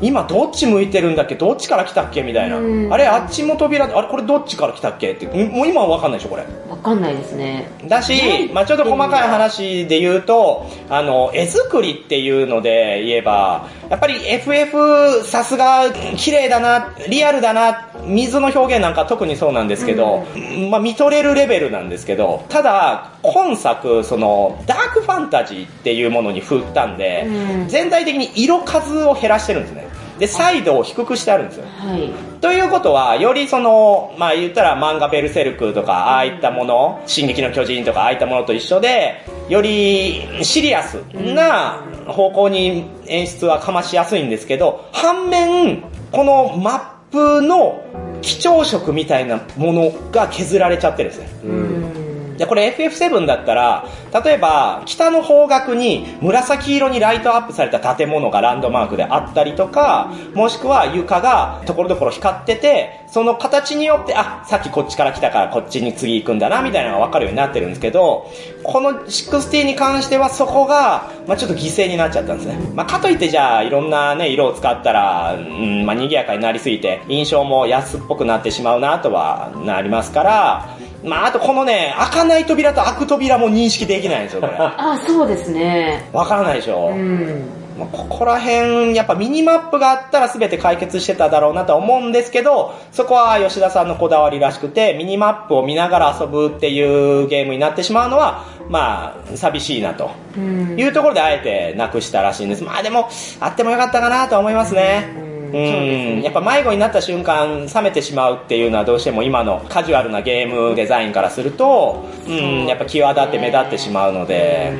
[0.00, 1.34] あ今どっち向いてるんだっけ？
[1.34, 2.22] どっちから来たっけ？
[2.22, 2.62] みたいなう。
[2.62, 5.12] んあれあっちも扉で、あれこれどっちから来たっけ？
[5.12, 5.26] って。
[5.26, 6.42] んもう今はわかんないでしょこれ。
[6.42, 7.70] ー、わかんないですね。
[7.86, 20.24] だし、まあちょっと細かい話で言うと、あの、絵作りっていうので言えば、やっぱり FF さすが綺麗だな、リアルだな、水の表現なんか特にそうなんですけど、
[20.70, 29.89] まあ見とれるレベルなんですけど、ただ、今作、その、ダークファンタジーっていうものに振ったんで、うん全体的に色数を減らしてるんですね。
[30.20, 31.64] で、サイドを低くしてあるんですよ。
[31.66, 32.10] はい。
[32.42, 47.82] ということは、よりその、まあ言ったら漫画ベルセルクとか、ああいったもの、進撃の巨人とか、ああいったものと一緒で、よりシリアスな方向に演出はかましやすいんですけど、反面、このマップの
[48.20, 51.40] 基調色みたいなものが削られちゃってるんですね。
[51.44, 51.99] うん。
[52.40, 53.84] で、これ FF7 だったら、
[54.24, 68.26] 例えば、北の方角に紫色にライトアップされた建物がランドマークであったりとか、もしくは床がところどころ光ってて、その形によって、あ、さっきこっちから来たからこっちに次行くんだな、みたいなのがわかるようになってるんですけど、
[68.62, 72.58] この60に関してはそこが、まあちょっと犠牲になっちゃったんですね。
[72.74, 84.54] まあかといってじゃあ、いろんなね、色を使ったら、うん、まあ賑やかになりすぎて、印象も安っぽくなってしまうなとはなりますから、まあ、あとこのね、開かない扉と開く扉も認識できないんですよ、これ。
[84.58, 86.08] あ、そうですね。
[86.12, 87.48] わからないでしょ、うん。
[87.78, 100.78] まあここら辺、やっぱミニマップがあったら全て解決してただろうなとは思うんですけど、そこは吉田さんのこだわりらしくて、ミニマップを見ながら遊ぶっていうゲームになってしまうのは、まあ、寂しいなとうん。
[100.78, 102.62] いうところであえてなくしたらしいんです。
[102.62, 103.08] まあでも、
[103.40, 105.29] あってもよかったかなとは思いますね。
[105.52, 106.22] うん。
[106.22, 114.72] やっぱ迷子になった瞬間冷めてしまうっていうのはどうしても今のカジュアルなゲームデザインからすると、うん、やっぱ際立って目立ってしまうので、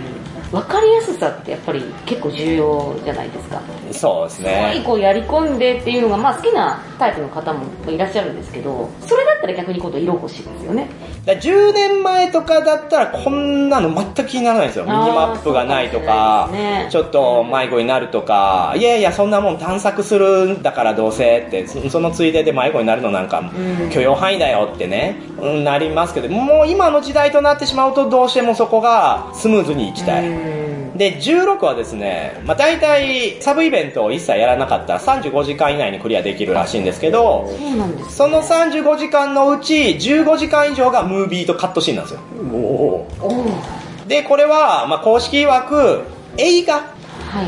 [0.50, 3.60] 分かりやすさってやっぱり結構重要じゃないですか。
[3.92, 4.82] そうですすごいね。
[4.84, 10.88] こうやり込んでっていうのが、まあ好きなタイプの方もいらっしゃるんですけど、それだったら逆に今度色欲しいですよね。
[11.24, 14.84] だから10年前とかだったらこんなの全く気にならないんですよ。
[14.86, 30.28] ミニマップがないとかねちょっと迷子になるとか、いやいやそんなもん探索するんだからどうせって、そそのついでで迷子になるのなんかん許容範囲だよってね、うんなりますけど、もう今の時代となってしまうとどうしてもそこがスムーズにいきたい。
[30.28, 30.39] うん
[30.96, 38.16] で、16はですね、まあ、大体サブイベントを一切やらなかったら35時間以内にクリアできるらしいんですけど、そうなんです。
[38.16, 42.20] その35時間のうち15時間以上がムービーとカットシーンなんですよ。
[44.08, 46.02] で、これは、まあ、公式曰く、
[46.36, 47.42] 映画、は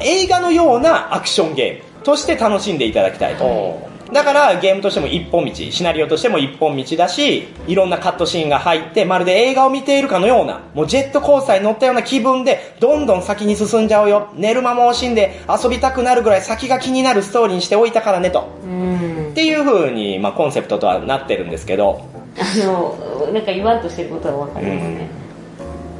[0.00, 0.22] い。
[0.22, 3.89] 映画のようなアクションゲームとして楽しんでいただきたいと。
[4.10, 14.28] おだからゲームとしても一本道、シナリオとしても一本道だし、いろんなカットシーンが入って、まるで映画を見ているかのような、もうジェットコースターに乗ったような気分で、どんどん先に進んじゃうよ。
[14.34, 18.48] 寝る間も惜しんで遊びたくなるぐらい先が気になるストーリーにしておいたからねと。
[18.64, 19.34] うんっ。
[19.34, 22.02] ていう風に、まあ、コンセプトとはなってるんですけど、
[22.38, 25.08] あの、なんか言わんとしてることはわかりますね。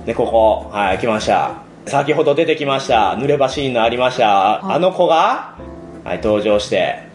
[0.06, 1.62] で、ここ、はい、来ました。
[1.86, 3.16] 先ほど出てきました。
[3.18, 4.28] 濡れ場シーンのありました。
[4.28, 5.56] はいあの子が、
[6.04, 7.09] はい、登場して、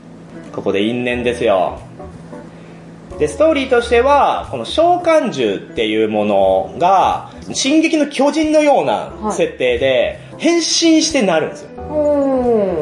[0.55, 1.79] ここで因縁ですよ。
[3.19, 11.75] で、ストーリーとしては、この召喚獣っていうものが、進撃の巨人のような設定で、変身してなるんですよ。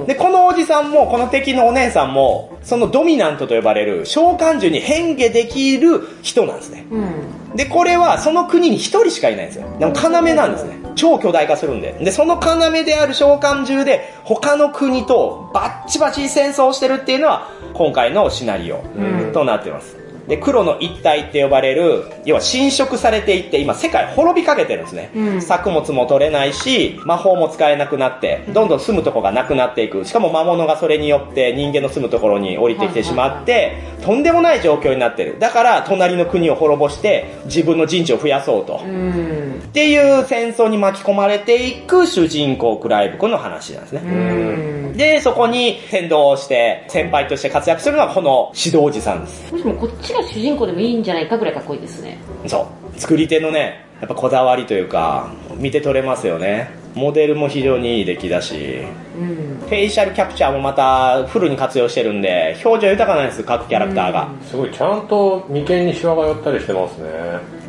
[0.08, 6.86] で、このおじさんも、この敵のお姉さんも、そのドミナントと呼ばれる召喚獣に変化できる人なんですね。
[6.92, 7.56] うん。
[7.56, 9.66] で、これはその国に一人しかいないんですよ。
[9.80, 10.78] でも要なんですね。
[10.96, 11.94] 超巨大化するんで。
[12.00, 20.03] で、その要である召喚獣で、他の国とバッチバチ戦争をしてるっていうのは、今回のシナリオうんとなっています。
[20.28, 25.12] で、黒の一体って呼ばれる、要は侵食されていって、今世界滅びかけてるんですね。
[25.16, 30.06] うん作物も取れないし、魔法も使えなくなって、どんどん住むとこがなくなっていく。
[30.06, 35.38] しかも魔物がそれによって人間の住むところに降りてきてしまって、とんでもない状況になってる。
[35.40, 38.82] だから、隣の国を滅ぼして、自分の陣地を増やそうと。
[38.84, 39.62] うん。
[39.64, 44.02] っていう戦争に巻き込まれていく主人公クライブ君の話なんですね。
[44.06, 44.98] うん。
[44.98, 49.52] で、そこに先導をして、先輩として活躍するのがこの指導おじさんです。
[49.52, 52.18] もしもこっちが主人公でもいいんじゃないかぐらいかっこいいですね。
[52.48, 53.00] そう。
[53.00, 56.72] 作り手のね、やっぱこだわりというか、見て取れますよね。
[56.94, 58.84] モデルも非常にいい出来だし、
[59.18, 59.60] うん。
[59.62, 64.28] フェイシャルキャプチャーもまたフルに活用してるんで、表情豊かなんです、各キャラクターが。
[64.46, 67.10] すごい、ちゃんと眉間にシワが寄ったりしてますね。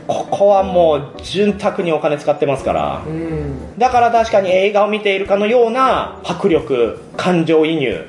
[0.06, 3.02] ここはもう、潤沢にお金使ってますから。
[3.06, 3.78] うん。
[3.78, 8.04] だから確かに映画を見ているかのような迫力、感情移入。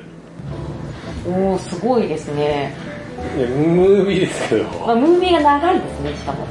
[1.28, 2.74] おおすごいですね。
[3.34, 4.64] ムービーですけど。
[4.86, 6.46] まあ、ムービーが長いですね、しかも。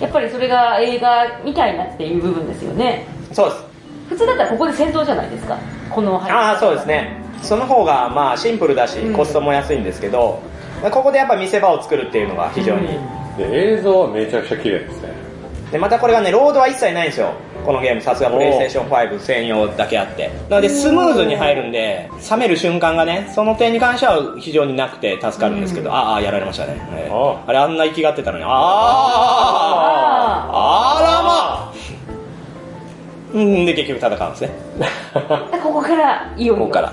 [0.00, 3.06] やっぱりそれが映画みたいなっていう部分ですよね。
[3.32, 3.64] そうです。
[4.10, 5.58] 普通だったらここで戦闘じゃないですか。
[5.90, 6.86] このああ、そうです。
[6.86, 7.22] ね。
[7.42, 10.40] その方がまあシンプルだしうん、コストも安いんですけど、
[10.90, 12.98] ここでやっぱ見せ場を作るっていうのが非常に。
[13.36, 15.12] で、映像はめちゃくちゃ綺麗ですね。
[15.70, 17.32] で、またこれがね、ロードは一切ないんですよ。
[17.64, 20.30] このゲーム、さすがプレイステーション5専用だけあって。
[20.48, 26.76] なので、スムーズに入るんで、冷める瞬間がね、その点に関しては非常になくて助かるんですけど、ああ、やられましたね。
[26.92, 28.50] えーああれ、あんな息がってたのに、ああ
[30.98, 31.72] あらま
[33.32, 34.50] うん、で、結局戦うんですね。
[35.52, 36.64] で ここから、いよいよ。
[36.64, 36.92] ここから。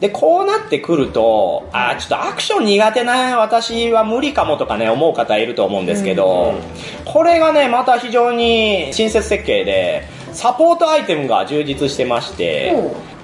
[0.00, 6.54] で、こうなってくると、あーちょっとアクション苦手な私は無理かもとかね、思う方いると思うんですけど、
[7.04, 12.72] これがね、また非常に親切設計で、サポートアイテムが充実してまして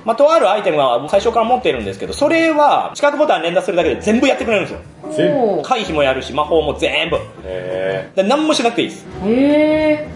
[0.04, 4.76] まあ、とあるアイテムが最初から持ってるんですけど、それは、四角ボタン連打するだけで全部やってくれるんで
[5.14, 5.62] すよ。
[5.62, 7.16] 回避もやるし、魔法も全部。
[7.44, 9.06] へで何もしなくていいです。
[9.24, 10.08] へ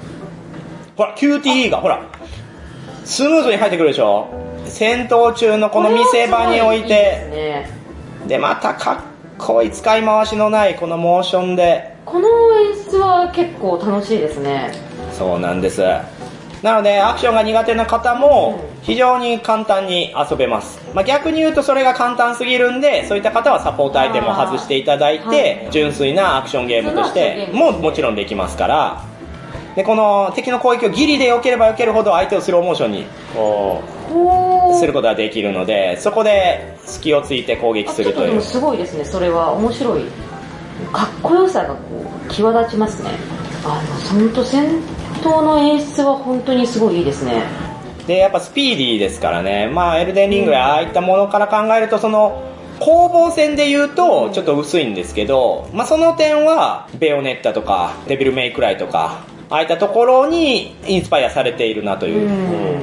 [0.95, 2.03] ほら、QTE が、ほら、
[3.05, 4.29] スムーズに入ってくるでしょ
[4.71, 5.71] 戦闘中のー。
[5.71, 7.67] この見せ場において、
[8.27, 8.97] でまたかっ
[9.39, 14.73] こいい使い回しのないこのモーションで、この演出は結構楽しいですね。
[15.13, 15.83] そうなんです。
[16.63, 20.81] なので、アクションが苦手な方も非常に簡単に遊べます。
[20.93, 29.05] まあ、逆に言うとそれが簡単すぎるんで、そういった方はサポートアイテムを外していただいて、はい純粋なアクションゲームとしてももちろんできますから、
[29.79, 33.07] で、この敵の攻撃をギリで避ければ避けるほど相手をスローモーションに
[34.77, 38.43] することができるので、そこで隙をついて攻撃するという。
[38.43, 40.03] すごいですね、それは面白い。
[40.93, 41.81] かっこよさがこ
[42.27, 43.11] う、際立ちますね。
[43.65, 43.81] あ
[44.13, 44.83] の、本当戦
[45.23, 47.45] 闘の演出は本当にすごいいいですね。
[48.09, 49.71] で、やっぱスピーディーですからね。
[49.73, 52.43] まあ、エルデンリングやああいったものから考えると、その、
[52.81, 62.29] 攻防戦で言うと、ちょっと薄いんですけど、まあその点は、ベヨネッタとか、デビルメイクライとか、ああいったところにインスパイアされているなという。
[62.29, 62.83] うん。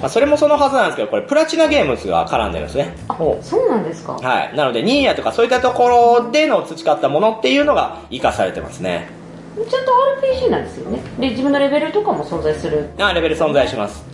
[0.00, 2.94] まあ、それもそのはずなんですけど、これプラチナゲームズが絡んでるんですね。
[3.08, 4.12] あ、そうなんですか？
[4.12, 4.56] はい。
[4.56, 5.88] なので、ニーヤとかそういったとこ
[6.22, 9.08] ろでの培ったものっていうのが活かされてますね。
[9.56, 10.98] ちゃんと RPG なんですよね。
[11.18, 12.90] で、自分のレベルとかも存在する。
[12.98, 14.04] あレベル存在します。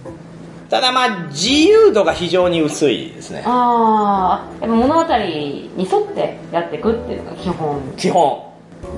[0.68, 3.42] ただまあ、自由度が非常に薄いですね。
[3.44, 7.80] ああ、物語に沿ってやっていくっていうのが基本。
[7.96, 8.49] 基本。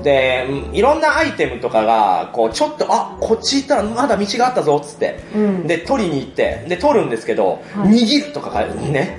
[0.03, 5.21] で、うんいろんなアイテムとかが、こう、ちょっと、あ、こっち行ったらまだ道があったぞ、つって。
[5.35, 9.19] うんで、取りに行って、で、取るんですけど、はい握るとかがね、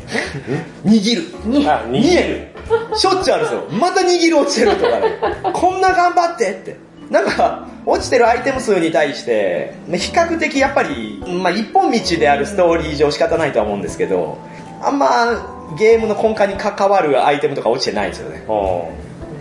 [0.86, 1.50] 握る。
[1.50, 2.54] に、あ、見える
[2.96, 3.80] しょっちゅうあるんですよ。
[3.80, 5.18] また握る落ちてるとかね。
[5.54, 6.78] こんな頑張ってって。
[7.10, 14.38] なんか、落ちてるアイテム数に対して、まあ比較的やっぱり、まあ一本道であるストーリー上仕方ないとは思うんですけど、
[14.82, 18.44] あんまゲームの根幹に関わるアイテムとか落ちてないんですよね。
[18.48, 18.90] お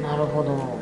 [0.03, 0.82] なるほど。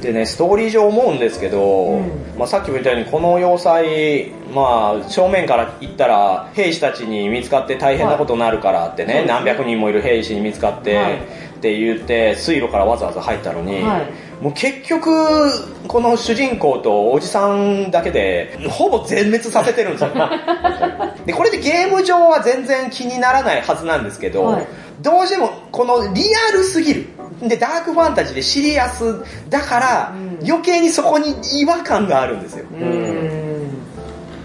[0.00, 2.10] でね、ストーリー上思うんですけど、うん。
[2.38, 9.26] まあさっきも言ったようにこの要塞、まあ正面から行ったら兵士たちに見つかって大変なことになるからってね、はい。
[9.26, 11.16] 何百人もいる兵士に見つかって、はい。
[11.16, 14.42] って言って水路からわざわざ入ったのに、はい。
[14.42, 15.10] もう結局、
[15.88, 20.10] この主人公とおじさんだけで、ほぼ全滅させてるんですよ。
[21.26, 24.66] で、これでゲーム上は全然気にならないはずなんですけど、はい。
[25.00, 27.06] どうしてもこのリアルすぎる。
[27.42, 32.64] で、ダークファンタジーでシリアスだから、うん余計にそこに違和感があるんですよ。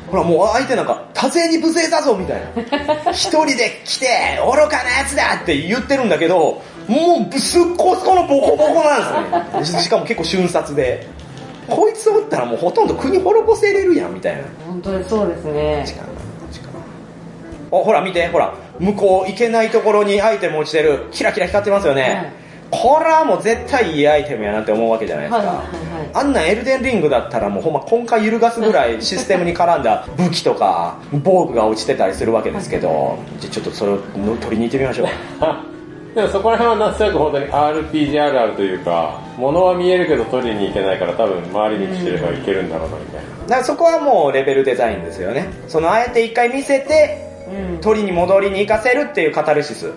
[0.09, 3.11] ほら、もう相手なんか、多勢に無勢だぞみたいな。
[3.13, 4.07] 一人で来て、
[4.45, 9.83] 愚かなやつだって言ってるんだけど、もう、すっこすこのボコボコなんですよね。
[9.83, 11.07] しかも結構瞬殺で。
[11.67, 14.43] こいつおったらもうほとんど国滅ぼせれるやん、みたいな。
[14.67, 15.83] 本当にそうですね。
[15.87, 16.03] 力
[16.51, 16.69] 力
[17.71, 18.53] お、ほら見て、ほら、
[18.83, 21.07] 向こう行けないところにアイテム落ちてる。
[21.11, 22.33] キラキラ光ってますよね。
[22.69, 25.37] これはもう絶対いいアイテムやなって思うわけじゃないですか。
[25.37, 25.83] はいはいはい
[26.15, 35.07] あんなエルデンリングだったらもうほんま根幹揺るがすぐらいシステムに絡んだ 武器とか防具が落ちてたりするわけですけど、じゃあちょっとそれをの取りに行ってみましょう。
[36.13, 43.47] でもそこら辺はなんとなく本当に RPG あるあるというか、物は見えるけど取りに行けないから多分周りに来てればいけるんだろうなみたいな。
[43.47, 45.47] だからそこはもうレベルデザインですよね。
[45.67, 47.81] そのあえて一回見せて、うん。
[47.81, 49.91] 取りに戻りに行かせるっていうカタルシス。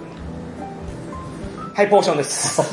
[1.74, 2.72] はい、ポーションです。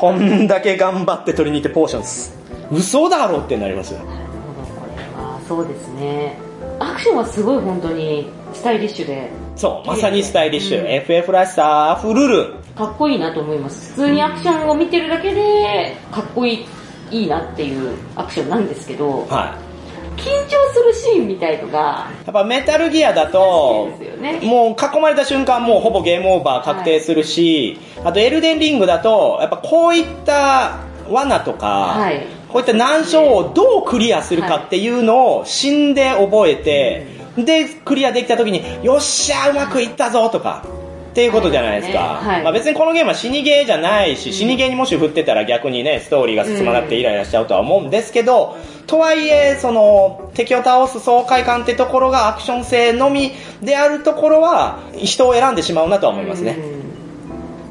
[0.00, 2.34] こんだけ頑張って取りに行ってポーションです。
[2.72, 3.98] 嘘だろってなりますよ。
[3.98, 6.38] なるほど、これは、そうですね。
[6.78, 10.80] アクションはすごい本当にスタイリッシュで、そう、まさにスタイリッシュ。
[10.80, 12.54] うん FF らしさ、フルル。
[12.74, 13.90] かっこいいなと思います。
[13.90, 16.66] 普通にアクションを見てるだけで、かっこい
[17.10, 19.71] い、いいなっていうアクションなんですけど、はい。
[20.16, 23.90] 緊張するシーンみたいのが、やっぱメタルギアだと
[24.20, 32.26] ね、もう囲まれた瞬間もうほぼゲームオーバー確定するし、あとエルデンリングだと、やっぱこういった罠とか、はい。
[32.48, 37.06] こういった難所をどうクリアするかっていうのを死んで覚えて、
[37.36, 40.66] で、クリアできた時に、よっしゃ、うまくいったぞとか、
[41.12, 41.98] っていうことじゃないですか。
[41.98, 48.56] はいはいまあ別にこのゲームは死にゲーじゃないし、死にゲーにもし振ってたら逆にね、ストーリーが進まなくてイライラしちゃうとは思うんですけど、
[48.86, 53.32] とはいえ、その、敵を倒す爽快感ってところがアクション性のみ
[53.62, 56.56] であるところは、人を選んでしまうなとは思いますね。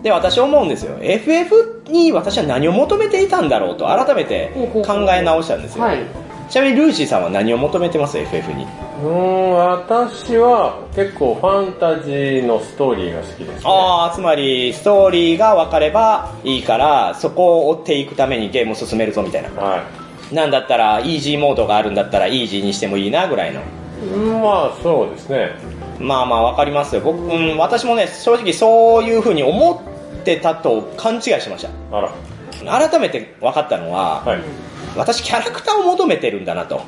[0.03, 0.97] で、私思うんですよ。
[1.01, 4.51] FF に私は何を求めていたんだろうと改めて
[4.85, 5.83] 考え直したんですよ。
[5.83, 5.99] はい。
[6.51, 8.65] ちなみにルーシーさんは何を求めてます ?FF に。
[8.65, 13.61] うーん、私は結構ファンタジーのストーリーが好きですね。
[13.63, 19.49] ああ、つまり、ストーリーが分かればいいから、そこを追っていくためにゲームを進めるぞみたいな。
[19.49, 19.83] は
[20.33, 23.61] なんだったら、イージーモードがあるんだったら、イージーにしてもいいな、ぐらいの。
[23.61, 23.63] い。
[24.13, 25.51] うんまあそうですね。
[25.99, 27.01] まあまあ、分かりますよ。
[27.01, 29.81] 僕、うん、私もね、正直そういう風に思
[30.19, 32.09] ってたと勘違いしましあら。
[32.09, 32.89] た。
[32.89, 34.41] 改めて分かったのは、はい。
[34.95, 36.81] 私キャラクターを求めてるんだなと。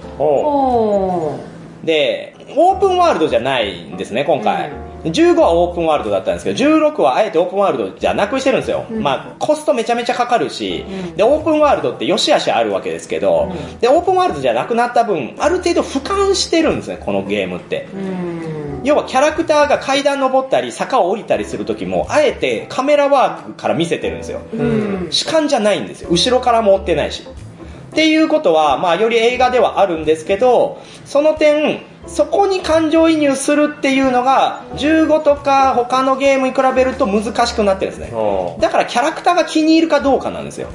[1.83, 4.71] で、オープンワールドじゃないんですね、今回。
[5.03, 8.85] 15はオープンワールドだったんですけど、16はあえてオープンワールドじゃなくしてるんですよ。
[8.89, 17.87] うんまあ、コストめちゃめちゃかかるし、うんで、オープンワールドって良し悪しあるわけですけど、うんで、オープンワールドじゃなくなった分、ある程度俯瞰してるんですね、このゲームって。
[17.93, 18.81] うん。
[18.83, 24.39] 要はキャラクターが階段登ったり坂を降りたりするときも、あえてカメラワークから見せてるんですよ。
[24.53, 25.07] うん。
[25.09, 26.09] 主観じゃないんですよ。
[26.09, 27.23] 後ろからも追ってないし。
[27.93, 38.11] っていうことは、まあ、より映画ではあるんですけど、その点、そこに感情移入するっていうのが、15とか他のゲームに比べると難しくなってるんですね。
[38.59, 40.69] だからキャラクターが気に入るかどうかなんですよ。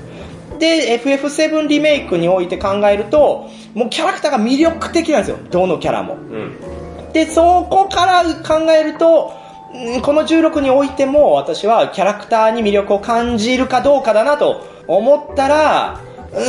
[0.61, 5.39] で、FF7 リメイクにおいて考えると、もうキャラクターが魅力的なんですよ。
[5.51, 6.15] どのキャラも。
[6.15, 7.13] うん。
[7.13, 9.49] で、そこから考えると、うん
[10.01, 16.01] この16においても私はキャラクターに魅力を感じるかどうかだなと思ったら、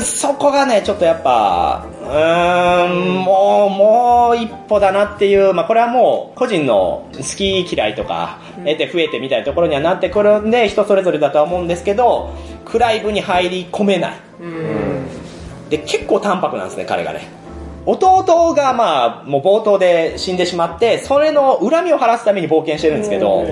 [0.03, 12.29] そこがね、ちょっとやっぱ、うーん、もう、もう一歩だなっていう、まあこれはもう個人の好き嫌いとか、得て増えてみたいなところにはなってくるんで、人それぞれだとは思うんですけど、
[12.65, 14.13] クライブに入り込めない。
[14.41, 15.69] うん。
[15.69, 17.39] で、結構淡白なんですね、彼がね。
[17.85, 23.45] 弟がまあ、もう冒頭で死んでしまって、それの恨みを晴らすために冒険してるんですけど、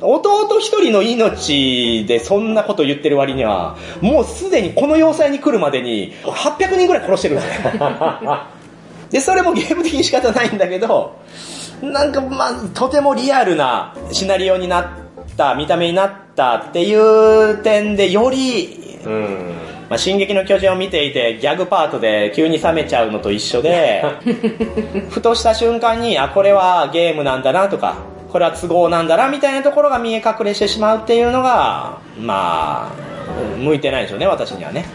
[0.00, 7.72] 弟一人の命でそんなこと言ってる割には、もうすでにこの要塞に来るまでに800人ぐらい殺してるんですね。
[9.10, 11.18] で、それもゲーム的に仕方ないんだけど、
[11.82, 14.84] なんかまあ、とてもリアルなシナリオになっ
[15.36, 19.54] た、見た目になったっていう点で、より、うん。
[19.88, 24.04] まあ、進撃の巨人を見ていて、ギャグパートで急に冷めちゃうのと一緒で、
[25.10, 27.96] ふとした瞬間に、あ、これはゲームなんだなとか、
[28.30, 34.86] これは都合なんだなみたいなところが見え隠れしてしまうっていうのが、まあ、向いてないでしょうね、私にはね。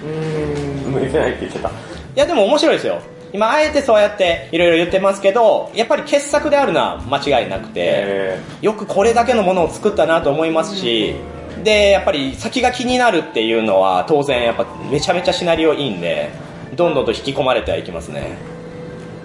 [0.85, 0.91] うん。
[0.93, 1.69] 向いてないって言ってた。
[1.69, 1.71] い
[2.15, 2.99] や、でも面白いですよ。
[3.33, 11.15] 今、あえてそうやっていろいろ言ってますけど、やっぱり傑作であるのは間違いなくて、えよくこれだけのものを作ったなと思いますし、
[11.63, 16.29] で、やっぱり先が気になるっていうのは当然やっぱめちゃめちゃシナリオいいんで、
[16.75, 18.37] どんどんと引き込まれてはいきますね。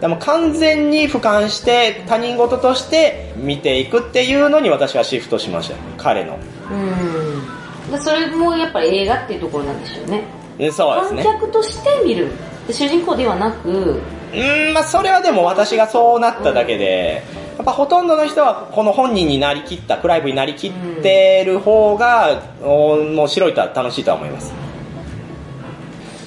[0.00, 5.76] でも完全に俯瞰して他人事として見ていくっていうのに私はシフトしました。
[5.96, 6.38] 彼の。
[6.70, 7.90] うん。
[7.92, 10.24] でそれもやっぱり映画っていうところなんでしょうね。
[10.58, 11.22] うんそうです観ね。
[11.22, 12.30] 客として見る。
[12.66, 24.52] で主人公ではなく、うーん、まあそれはでも私がそうなっただけで、やっぱほとんどの人はこの本人になりきった、クライブになりきってる方が、おもう白いとは楽しいとは思います。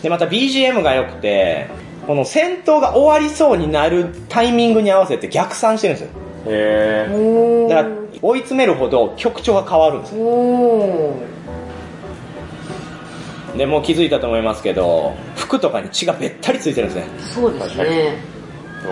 [0.01, 1.67] で、また BGM が良くて、
[2.07, 6.13] この戦闘が終わりそうになるタイミングに合わせて逆算してるんですよ。
[6.45, 10.21] ー、えおだから追い詰めるほど曲調が変わるんですよ。
[10.23, 11.19] お
[13.57, 17.09] で、もう気づいたと思いますけど、服とかに血がべったりついてるんですね。
[17.19, 18.34] そうですね。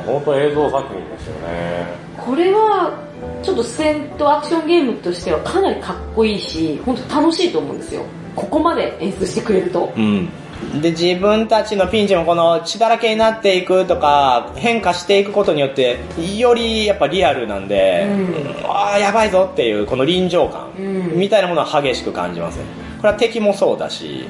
[0.01, 1.85] 本当映像作品ですよね。
[2.17, 2.93] これは、
[3.41, 8.03] ちょっと戦闘アクションゲームとしてはかなりかっこいいし、本当楽しいと思うんですよ。
[8.35, 9.93] ここまで演出してくれると。
[9.95, 10.29] うん。
[10.81, 15.97] で、自分たちのピンチもこの血だらけになっていくとか、変化していくことによって、
[16.37, 22.63] よりやっぱリアルなんで、うんああ、やばいぞっていうこの臨場感、うんみたいなものは激しく感じますね。
[22.97, 24.25] これは敵もそうだし、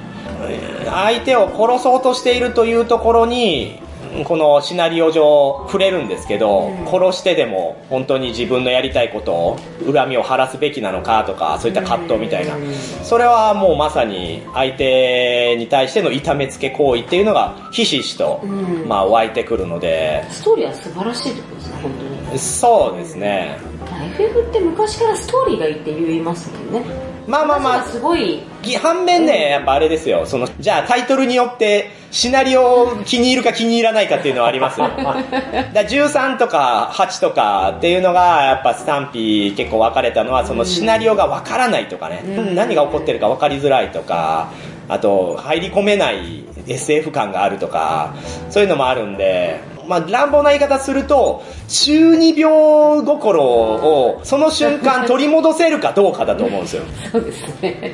[0.48, 3.80] えー相手を殺そうとしているというところに、
[4.26, 9.60] このシナリオ上触れるんですけど、うん殺してでも本当に自分のやりたいことを、
[9.92, 12.56] 恨みを晴らすべきなのかとか、そういった葛藤みたいな。
[12.56, 21.92] うんそれはもうまさに相手に対しての痛めつけ行為っていうのがひしひしと、うんまあ湧いてくるので、ストーリーは素晴らしいってことですね、本
[22.28, 22.40] 当に。
[22.40, 23.58] そうですね。
[23.90, 27.13] まあ FF って昔からストーリーがいいって言いますもんね。
[27.28, 28.44] まあまあま話がすごい、
[28.76, 34.80] あ、反面ね、やっぱあれですよ、その、じゃあタイトルによってシナリオを気に入るか気に入らないかっていうのはあります。
[34.80, 34.88] よ。
[34.98, 42.56] だから13とか8とかっていうのが、やっぱスタンピー結構分かれたのは、そのシナリオが分からないとかね、うん。
[42.56, 44.50] 何が起こってるか分かりづらいとか、
[44.90, 48.14] あと、入り込めない SF 感があるとか、
[48.50, 56.84] そういうのもあるんで、まあ、乱暴な言い方すると、中二病心をその瞬間取り戻せるかどうかだと思うんですよ。
[57.12, 57.94] そうですね。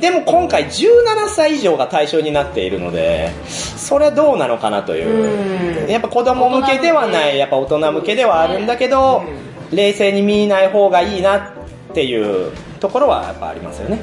[0.00, 5.86] でも今回17歳以上が対象になっているので、それはどうなのかなというう。
[5.86, 9.22] んやっぱ子供向けではない、やっぱ大人向けではあるんだけど、
[9.72, 11.40] 冷静に見ない方がいいなっ
[11.94, 14.00] ていうところはやっぱありますよね。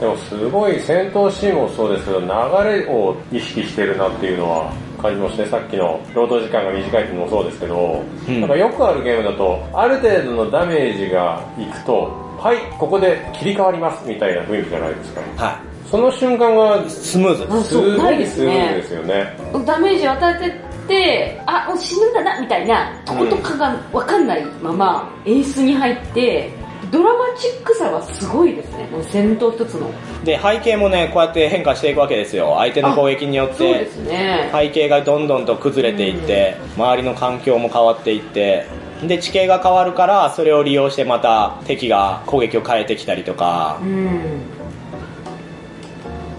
[0.00, 5.48] でもすごい戦闘シーンもそうですけど、流れを意識してるなっていうのは感じましたね。
[5.48, 15.20] さっきの労働時間が短いっていうのもそうですけど、うんなんかよくあるゲームだと、ある程度のダメージがいくと、はい、ここで切り替わりますみたいな雰囲気じゃないですか。
[15.44, 16.88] はその瞬間がい。
[16.88, 17.46] スムーズ。
[17.50, 19.36] あすそうないですごいスムーズねですよね。
[19.66, 26.50] ダメージを与えてって、あ、もう死ぬんだな、みたいなとことかがわかんないまま演出に入って、
[26.90, 28.86] ドラマチックさはすごいですね。
[28.90, 29.90] もう戦闘一つの。
[30.24, 32.56] で、背景もね、こうやって変化していくわけですよ。
[32.58, 33.90] 相手の攻撃によってそうで。
[33.90, 34.50] すね。
[34.52, 38.66] 背景がどんどんと崩れていって、周りの環境も変わっていって、
[39.06, 44.42] で、地形が変わるから、それを利用してまた敵が攻撃を変えてきたりとかう、ん。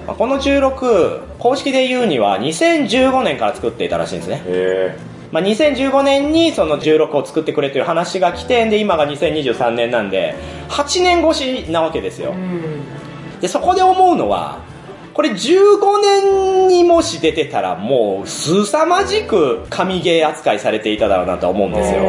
[0.08, 4.44] まあこの16、公式で言うには2015年から作っていたらしいんですね。
[4.46, 4.96] へ
[5.32, 10.36] まあ、2015年にその16を作ってくれという話が来て、で、今が2023年なんで、
[10.70, 12.36] 8年越しなわけですよう。
[12.36, 13.40] ん。
[13.40, 14.60] で、そこで思うのは、
[15.14, 22.02] これ15年にもし出てたらもう凄まじく神ゲー扱いされていただろうなとは思うんですよ。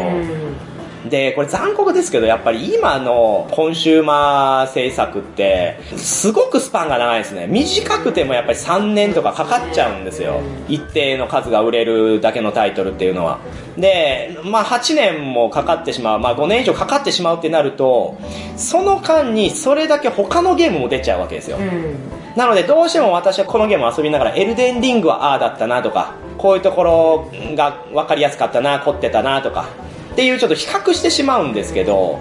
[1.17, 7.47] うんで、これ残酷ですけど、やっぱり今のコンシューマー制作って、すごくスパンが長いですね。
[7.47, 10.41] 短くてもやっぱり3年とかかかっちゃうんですよ。
[10.69, 13.41] 一定の数が売れるだけのタイトルっていうのは。
[13.77, 18.17] で、まあ8年もかかってしまう、まあ5年以上かかってしまうってなると、
[18.57, 21.59] その間にそれだけ他のゲームも出ちゃうわけですよ。
[21.59, 21.95] うん。
[22.37, 29.67] なのでどうしても私はこのゲームを遊びながらエルデンリングはああだったなとか、こういうところが分かりやすかったな、凝ってたなとか、
[30.13, 32.21] っていうちょっと比較してしまうんですけど、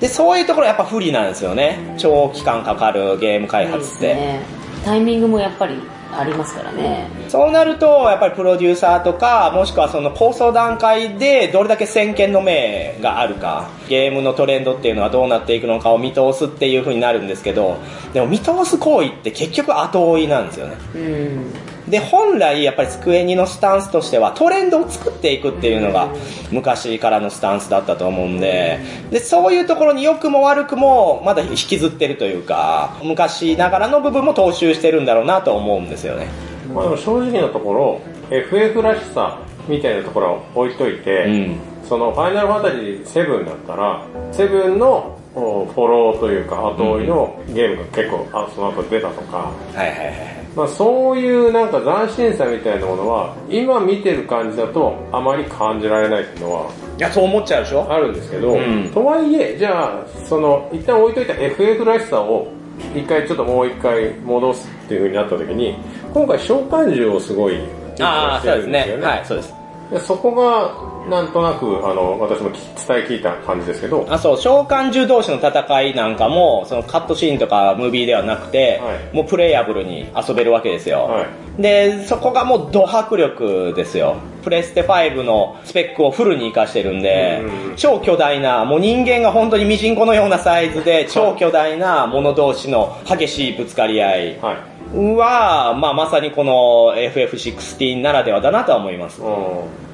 [0.00, 1.94] で、そういうところやっぱ不利なんですよね。
[1.98, 3.94] 長期間かかるゲーム開発って。
[3.96, 4.40] すね。
[4.84, 5.74] タイミングもやっぱり
[6.12, 7.08] ありますからね。
[7.28, 17.76] そうなると、やっぱりプロデューサーとか、もしくはその構想段階でどれだけ先見の明があるか、ゲームのトレンドっていうのはどうなっていくのかを見通すっていう風になるんですけど、
[18.14, 20.76] でも見通す行為って結局後追いなんですよね。
[20.94, 21.52] うん。
[21.88, 26.08] で、本来やっぱりスクエニのスタンスとしてはトレンドを作っていくっていうのが
[26.50, 28.78] 昔からのスタンスだったと思うんで、
[29.10, 36.26] で、そういうところに良くも悪くもまだ引きずってるというか、昔ながらの部分も踏襲してるんだろうなと思うんですよね。
[36.72, 41.56] まあでも正直なところ、FF らしさみたいなところを置いといて、うん。
[41.88, 50.37] そのファイナルファンタジー7だったら、7のおフォローというか後追いのゲームが結構あその後出たとか、はいはいはい。
[50.58, 57.86] まあ、そういうなんか斬新さみたいなものは今見てる感じだとあまり感じられないっていうのはいや、そう思っちゃうでしょ？
[57.88, 62.48] あるんですけど、うんとはいえじゃあその一旦置いといた FF らしさを
[62.94, 65.76] 一回ちょっともう一回戻すっていう風になった時に
[66.12, 67.58] 今回召喚獣をすごい
[68.00, 68.88] ああ、そうですね。
[68.98, 69.54] よはい、そうです。
[69.90, 81.04] でそこがなんとなくあの私も聞伝え聞いた感じですけどあ、そう、召喚獣同士の戦いなんかも、そのカットシーンとかムービーではなくて、はいもうプレイヤブルに遊べるわけですよ。
[81.04, 81.26] はい
[81.62, 84.16] で、そこがもうド迫力ですよ。
[84.44, 99.22] プレステ5のスペックをフルに活かしてるんで、うん超巨大な、もう人間が本当にミジンコのようなサイズで、超巨大なもの同士の激しいぶつかり合いはいは、まあまさにこの FF16 ならではだなとは思います。
[99.22, 99.87] うん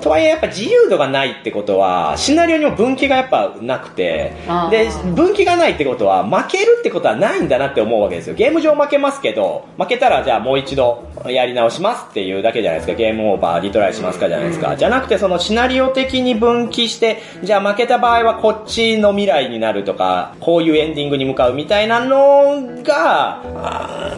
[0.00, 4.32] とはいえやっぱ自由度がないってことは、シナリオにも分岐がやっぱなくて
[4.70, 8.34] で、分岐がないってことは、負けるってことはないんだなって思うわけですよ。
[8.34, 12.96] ゲーム上負けますけど、負けたらじゃあもう一度やり直しますっていうだけじゃないですか。
[12.96, 14.76] ゲームオーバー、リトライしますかじゃないですか。
[14.76, 23.42] じゃなくてそのシナリオ的に分岐して、じゃあ負けた場合はこっちの未来になるとか、こういうエンディングに向かうみたいなのが、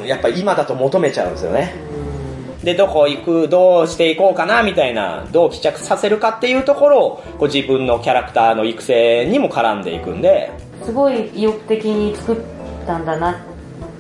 [0.06, 1.89] やっぱ今だと求めちゃうんですよね。
[2.64, 10.50] で、どこ行く、どうしていこうかな、みたいな、どう帰着させるかっていうところを、こう自分のキャラクターの育成にも絡んでいくんで、
[10.84, 12.36] すごい意欲的に作っ
[12.86, 13.36] たんだなっ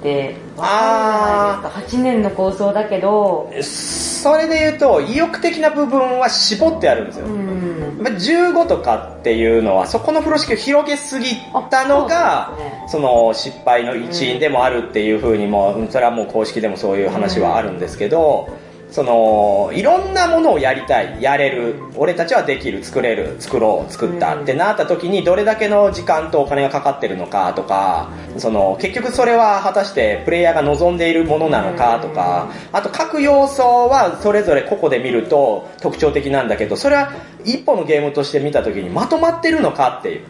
[0.02, 2.02] て、あわかるじゃないですか。
[2.02, 7.26] 8年の構想だけど、それで言うと、意欲的な部分は絞ってあるんですよ。
[7.26, 7.98] うん。
[8.02, 11.36] まあ15とかっていうのは、そこの風呂敷を広げすぎ
[11.70, 18.48] たのがあそね、その失敗の一因でもあるっていう風にも、それはもう公式でもそういう話はあるんですけど、
[18.90, 37.12] その、いろんなものをやりたい、やれる、俺たちはできる、作れる、作ろう、作ったってなった時に、どれだけの時間とお金がかかってるのかとか、その、結局それは果たしてプレイヤーが望んでいるものなのかとか、あと各要素はそれぞれ個々で見ると特徴的なんだけど、それは
[37.44, 40.22] 一本のゲームとして見た時にまとまってるのかっていう。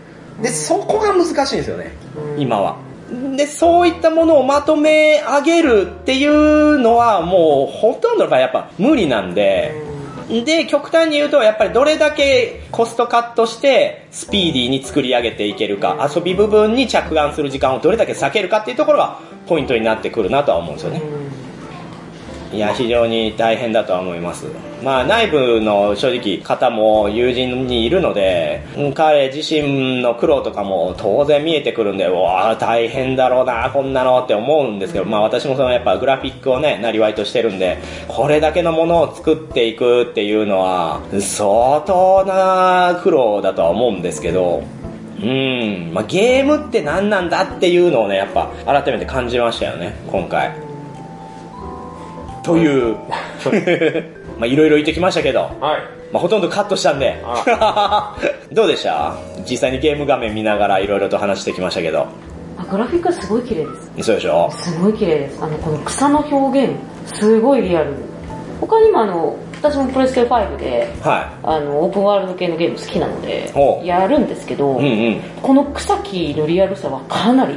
[0.42, 1.92] で、そこが難しいんですよね、
[2.36, 2.89] 今は。
[3.36, 9.74] で、そういったものをまとめ上げるっていうのはもうほとんどがやっぱ無理なんで、
[10.44, 21.02] で、極端に言うと、やっぱりどれだけコストカットして、スピーディーに作り上げていけるか、遊び部分に着眼する時間をどれだけ避けるかっていうところがポイントになってくるなとは思うんですよね。
[22.52, 24.46] いや、非常に大変だとは思います。
[24.82, 37.78] まあ、内部の正直方も友人にいるので、うん彼自身の苦労とかも当然見えてくるんで、うわあ大変だろうな、こんなのって思うんですけど、まあ私もそのやっぱグラフィックをね、なりわいとしてるんで、
[38.08, 44.62] これだけのものを作っていくっていうのは、相当な苦労だとは思うんですけど、
[45.22, 50.52] うん、まあゲームって何なんだっていうのをね、やっぱ改めて感じましたよね、今回。
[52.42, 52.96] という、
[54.40, 55.52] まあいろいろ言ってきましたけど、はい
[56.12, 57.22] まあほとんどカットしたんで、
[58.52, 59.14] どうでした？
[59.48, 62.06] 実際にゲーム画面見ながらいろいろと話してきましたけど、
[62.58, 64.06] あグラフィックはすごい綺麗です。
[64.06, 64.50] そうでしょ？
[64.52, 65.38] すごい綺麗です。
[65.42, 66.72] あの、この草の表現、
[67.04, 67.94] すごいリアル。
[68.60, 73.52] 他にもあの、私もプレステ5で、はあの、オープンワールド系のゲーム好きなので
[73.84, 74.76] やるんですけど、い。
[74.78, 75.20] うんうん。
[75.42, 77.56] この草木のリアルさはかなりい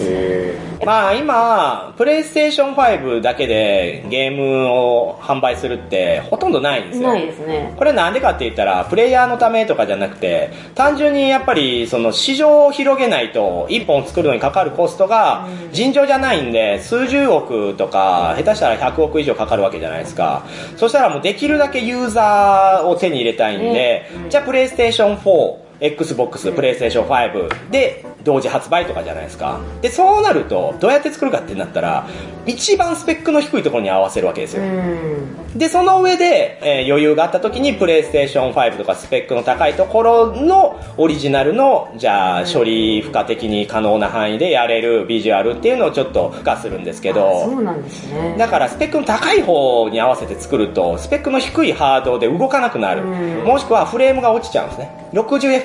[0.00, 7.08] えまあ今、プレイステーション5だけでゲームを販売するってほとんどないんですよ。
[7.08, 7.74] ないですね。
[7.76, 20.44] これなんでかって言ったら、プレイヤーのためとかじゃなくて、単純にやっぱりその市場を広げないと、一本作るのにかかるコストが尋常じゃないんで、数十億とか、下手したら100億以上かかるわけじゃないですか。
[20.76, 29.60] そしたらもうできるだけユーザーを手に入れたいんで、じゃあプレイステーション4、Xbox、プレイステーション5で同時発売とかじゃないですか。
[29.80, 32.06] で、そうなると、どうやって作るかってなったら、
[32.46, 34.62] 一番スペックの低いところに合わせるわけですよ。
[34.62, 35.58] うん。
[35.58, 48.34] で、その上で、えー余裕があった時に、プレイステーション5とかスペックの高いところのオリジナルの、じゃあ、処理負荷的に可能な範囲でやれるビジュアルっていうのをちょっと付加するんですけそど、うなんですね。
[48.38, 53.02] だからスペックの高い方に合わせて作ると、スペックの低いハードで動かなくなる。
[53.02, 54.90] うんもしくはフレームが落ちちゃうんですね。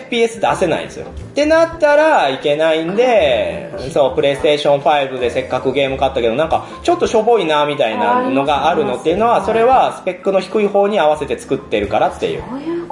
[0.09, 1.07] 60fps 出せないんですよ。
[1.07, 12.43] ってなったらいけないんで、そう、プレイステーション5でせっかくゲーム買ったけど、なんかちょっとしょぼいなみたいなのがあるのっていうのは、それはスペックの低い方に合わせて作ってるからっていう。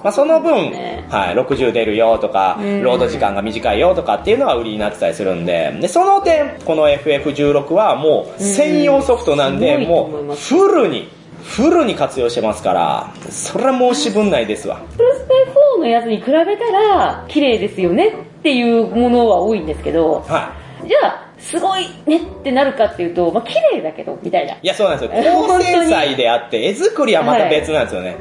[0.04, 2.84] まあ、その分、ねはい、60出るよとか、うん。
[2.84, 11.10] ロード時間が短いよとかっていうのは売りになってたりするんで、で、その点、この FF16 はもう専用ソフトなんで、もうフルに、
[11.44, 14.82] フルに活用してますから、それは申し分ないですわ。
[14.96, 15.34] プレステ
[15.78, 18.12] 4のやつに比べたら、綺麗ですよねっ
[18.44, 20.54] ていうものは多いんですけど、は
[20.86, 24.54] じゃあ、すごいねってなるかっていうと、まあ綺麗だけど、みたいな。
[24.54, 24.60] い。
[24.62, 25.34] いや、そうなんですよ。
[25.48, 28.18] 高精細であって、絵作りはまた別なんですよね。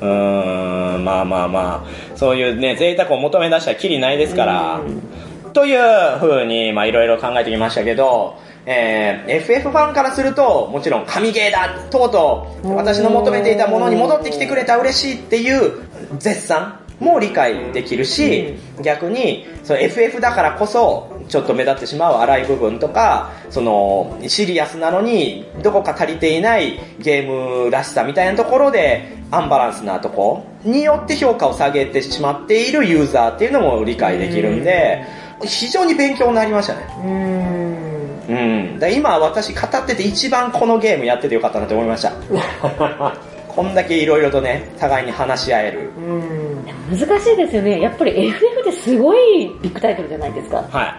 [0.00, 4.80] うーん、まあまあまあ、そういうね、贅沢を求め出したらキリないですから、
[5.52, 5.80] という
[6.20, 15.82] 風に、まあいろいろ考えてきましたけど、えー、FF ファンからすると、もちろん神ゲーだとうとう、私の求めていたものに戻ってきてくれた嬉しいっていう
[16.18, 35.04] 絶賛も理解できるし、逆に、その FF だからこそ、ちょっと目立ってしまう荒い部分とか、その、シリアスなのに、どこか足りていないゲームらしさみたいなところで、アンバランスなとこによって評価を下げてしまっているユーザーっていうのも理解できるんで、
[35.42, 37.91] 非常に勉強になりましたね。
[38.28, 38.94] うーん。
[38.94, 42.12] 今私語ってて一番このゲームやっててよかったなって思いました。
[43.48, 45.90] こんだけ色々とね、互いに話し合える。
[45.98, 46.98] うん。
[46.98, 47.80] 難しいですよね。
[47.80, 50.64] やっぱり FF ってすごいビッグタイトルじゃないですか。
[50.70, 50.94] はい。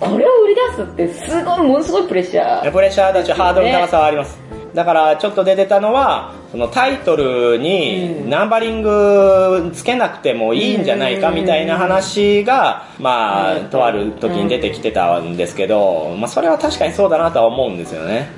[0.00, 2.72] これを売り出すってすごい、ものすごいプレッシャー。
[2.72, 4.63] プレッシャーだし、ハードルの高さはあります。
[4.74, 18.28] だから、ちょっと出てたのは、そのタイトルにナンバリングつけなくてもいいんじゃないかみたいな話が、まあ、とある時に出てきてたんですけど、まあ、それは確かにそうだなとは思うんですよね。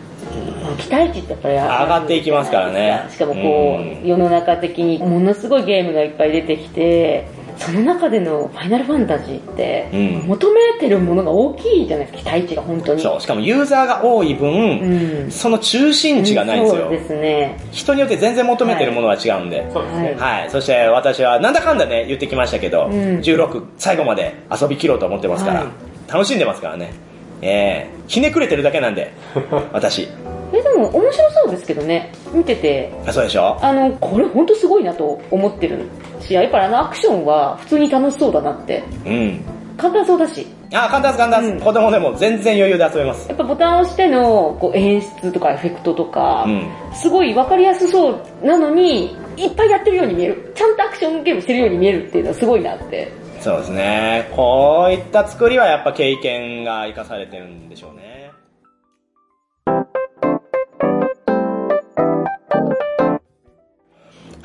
[0.78, 3.06] 期待値ってやっぱり上上がっていきますからね。
[3.10, 13.02] しかもこう、うん世の中的にものすごいゲームがいっぱい出てきて、その中でのファイナルファンタジーって、うん求めてるものが大きいじゃないですか、期待値が本当に。
[13.02, 14.80] そう、しかもユーザーが多い分、
[15.24, 15.30] うん。
[15.30, 16.82] その中心値がないんですよ。
[16.82, 17.58] そうですね。
[17.72, 19.70] 人によって全然求めてるものは違うんで。
[19.72, 20.16] そうですね。
[20.18, 20.50] はい。
[20.50, 22.90] そして私はなんだかんだね、言ってきましたけど、ん
[23.20, 25.68] 16最後まで遊び切ろうと思ってますから、はい
[26.08, 26.92] 楽しんでますからね。
[27.42, 29.12] えー、ひねくれてるだけなんで、
[29.72, 30.08] 私。
[30.52, 33.58] え、でも面白そうですけどね、見てて、あ、そうでしょ？
[33.60, 35.84] あの、これ本当すごいなと思ってる
[36.20, 38.82] し、やっぱりあのアクションは普通に楽しそうだなって。
[39.04, 39.40] うん。
[39.76, 40.46] 簡単そうだし。
[40.72, 43.28] あ、簡単です簡単です、うん子供でも全然余裕で遊べます。
[43.28, 50.52] やっぱボタンを押してのこう演出とかエフェクトとか、うんすごいわかりやすそうなのに、いっぱいやってるように見える。
[50.54, 53.12] ちゃんとアクションゲームしてるように見えるっていうのはすごいなって。
[53.40, 54.30] そうですね。
[54.34, 58.15] こういった作りはやっぱ経験が活かされてるんでしょうね。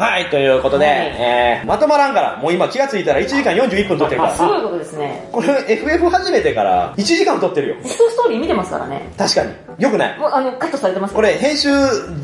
[0.01, 4.35] はい、ということで、はいえー、まとまらんから、もう今気がついたら1時間41分撮ってるから。
[4.35, 5.29] すごいことですね。
[5.31, 7.75] これ FF 始めてから1時間撮ってるよ。
[7.75, 9.07] ベストストーリー見てますからね。
[9.15, 9.53] 確かに。
[9.77, 10.17] よくない。
[10.17, 11.69] もうあの、カットされてますこれ編集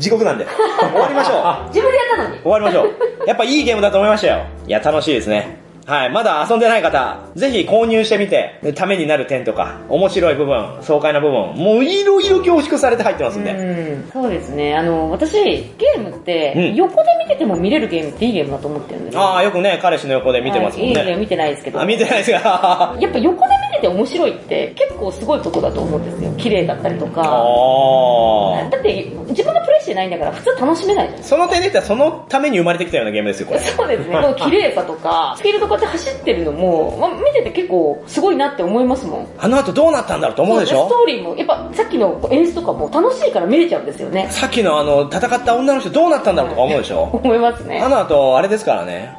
[0.00, 0.46] 地獄なんで。
[0.90, 1.68] 終わりましょう。
[1.68, 2.40] 自分でやったのに。
[2.42, 2.88] 終わりましょう。
[3.28, 4.44] やっぱいいゲームだと思いましたよ。
[4.66, 5.67] いや、楽しいですね。
[5.88, 6.10] はい。
[6.10, 13.52] まだ遊んでない方、ぜひ購入してみて、ためになる点とか、面白い部分、爽快な部分、もういろいろ凝縮されて入ってますんで。
[13.52, 14.76] うん、そうですね。
[14.76, 19.22] あの、私、ゲームって、うん横で見てても見れるゲームっていいゲームだと思ってるんですよ。
[19.22, 20.94] ああ、よくね、彼氏の横で見てますもんね。
[20.94, 21.80] はいいいゲーム見てないですけど。
[21.80, 22.94] あ、見てないですが。
[23.00, 26.32] やっぱ横で見てて面白いって結構すごいことだと思うんですよ。
[26.36, 27.22] 綺麗だったりとか。
[27.22, 31.24] あだって自分がプレイしてないんだから普通楽しめないじゃないあ。
[31.24, 33.60] その点で言ったらそのために生まれてきたようなゲームですよ、これ。
[33.60, 34.14] そうですね。
[34.14, 39.28] この綺麗さとか、 スピードとこうやって走ってるのも、まあ、見てて結構すごいなって思いますもん。
[39.38, 44.26] あの後どうなったんだろうと思うでしスょトーリーも、やっぱさっきの演出とかも楽しいから見れちゃうんですよね。
[44.30, 47.88] さっきのあの、戦った女の人どうなったんだろうとか思うでしょ思いますねあ。
[47.88, 49.16] の後、あれですからね。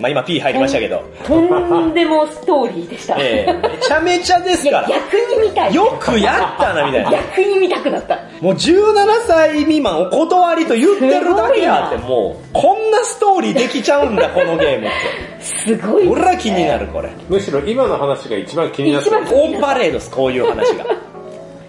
[0.00, 1.04] まあ今 P 入りましたけど。
[1.26, 3.16] とんでもストーリーでした。
[3.18, 4.88] ええめちゃめちゃですから。
[4.88, 5.74] 逆に見たい。
[5.74, 7.10] よくやったな、みたいな。
[7.10, 8.16] 逆に見たくなった。
[8.40, 15.44] もう17歳未満お断りと言ってるだけあって、すもう、こんなストーリーできちゃうんだ、このゲームって。
[15.44, 16.08] すごい。
[16.08, 17.10] 俺ら気になる、これ。
[17.28, 19.42] むしろ今の話が一番気になってる一番。
[19.42, 20.86] オンパレードです、こういう話が。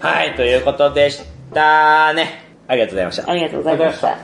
[0.00, 1.22] はい、ということでし
[1.52, 2.44] たね。
[2.66, 3.30] ありがとうございました。
[3.30, 4.06] ありがとうございました。
[4.08, 4.16] は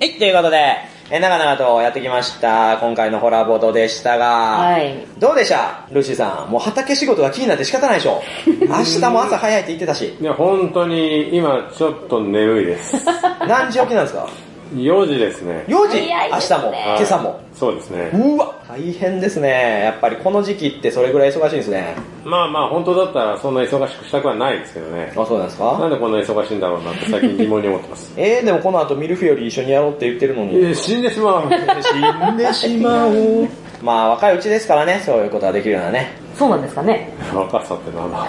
[0.00, 4.26] い、ということで、えー長々とやってきました、今回のホラーボードでしたが、
[4.58, 4.94] はい。
[5.18, 5.86] どうでした？
[5.90, 6.50] ルーシーさん。
[6.50, 8.22] もう畑仕事が気になって仕方ないでしょ。
[8.46, 10.16] 明日も朝早いって言ってたし。
[10.20, 12.96] いや、本当に今ちょっと眠いです。
[13.46, 14.26] 何時起きなんですか？
[14.74, 15.64] 4時ですね。
[15.68, 17.40] ?4 時明日も、今朝も？
[17.54, 18.10] そうですね。
[18.14, 19.82] うわ大変ですね。
[19.84, 21.94] やっぱりこの時期ってそれぐらい忙しいんですね。
[22.24, 25.12] まあまあ本当だったらそんな忙しくしたくはないですけどね。
[25.16, 28.12] あ、そうなんですなかんでこんな忙しいんだろうなって最近疑問に思ってます。
[28.16, 30.52] えー、でもこの後ミルフィーより一緒にやろうって言ってるのえに。
[30.70, 31.50] ー、死んでしまう。
[31.82, 33.10] 死んでしまお
[33.42, 33.48] う。
[33.82, 36.12] まあ若いうちですからね、そういうことができるようなね。
[36.38, 37.12] そうなんですかね？
[37.34, 38.26] 若さってなんだ。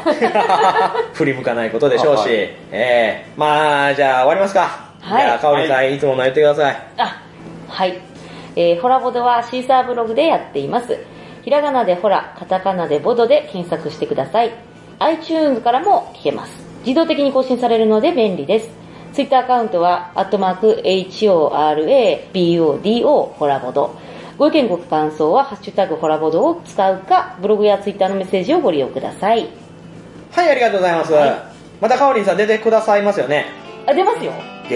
[1.13, 2.19] 振り向かないことでしょうし。
[2.21, 4.92] はいええまあ、じゃあ終わりますか。
[5.03, 6.77] はいじゃあ、かおりさん、いつもの言ってください。
[6.97, 7.21] あ、
[7.67, 7.99] はい。
[8.55, 10.97] えー、ホラボドはシーサーブログでやっています。
[11.41, 14.51] ひらがなでホラ、カタカナでボドで検索してください。
[14.99, 16.53] iTunes からも聞けます。
[16.85, 18.69] 自動的に更新されるので便利です。
[19.11, 21.43] Twitter アカウントは、アットマーク、HORABODO
[23.33, 23.95] ホラボド。
[24.37, 29.49] ご意見ご感想は、ハッシュタグホラボドを使うか、ブログや Twitter のメッセージをご利用ください。
[30.31, 31.11] はい、ありがとうございます。
[31.11, 33.47] はいまたかおりんさん出てくださいますよね。
[33.85, 34.31] あ、出ますよ。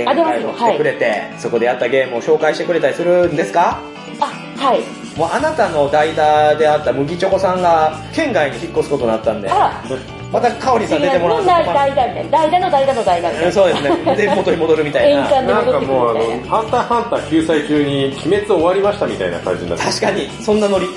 [0.05, 0.31] あ、ゲーム。
[0.31, 0.71] 会も来はい。
[0.73, 3.79] てくれて、そこでやったゲームを紹介してくれたりするんですか？
[4.19, 4.25] あ、
[4.57, 4.81] はい。
[5.17, 9.97] もうあなたの代打であった麦チョコさんが県外に引っ越すことになったんで、あら、
[10.31, 12.29] またかおりんさん出てもらうと代打みたいな。
[12.29, 13.51] 代打の代打の代打みたいな。
[13.51, 14.15] そうですね。
[14.15, 15.41] で、元に戻るみたいな。
[15.41, 20.87] なんかもうあのハンターハンター救済中に鬼滅終わりましたみたいな感じになって確かに、そんなノリ。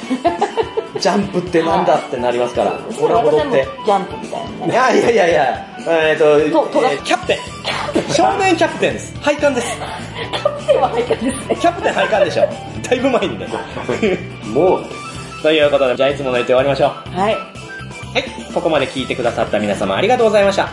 [1.01, 2.79] ジャンプってなんだってなりますから。
[2.87, 3.67] そしたらホラボドって。
[3.85, 4.73] ジャンプみたいなね。
[4.73, 7.39] いやいやいやいや、えっ、と、ととがえーキャプテン。
[8.13, 9.19] 少年キャプテンです。
[9.21, 9.67] 配管です。
[10.33, 11.57] キャプテンは入ったんですね。
[11.57, 12.49] キャプテン配管でしょ。
[12.89, 13.49] だいぶ前にね。
[14.53, 14.85] もう、
[15.43, 17.19] ということで、じゃあいつもの言って終わりましょう。
[17.19, 17.35] はい。
[17.35, 20.69] はい、ここまで聞いてくださった皆様ありがとうございました。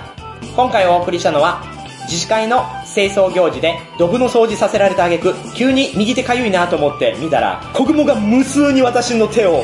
[0.55, 1.63] 今回お送りしたのは、
[2.07, 9.63] 自治会の清掃行事でドブの掃除させられた挙句、急に右手かゆいなと思って見たら、子雲が無数に私の手を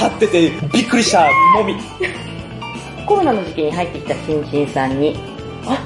[0.00, 1.74] 張っててびっくりしたもみ。
[3.06, 5.16] コロナの時期に入ってきた新人さんに、
[5.66, 5.78] あ、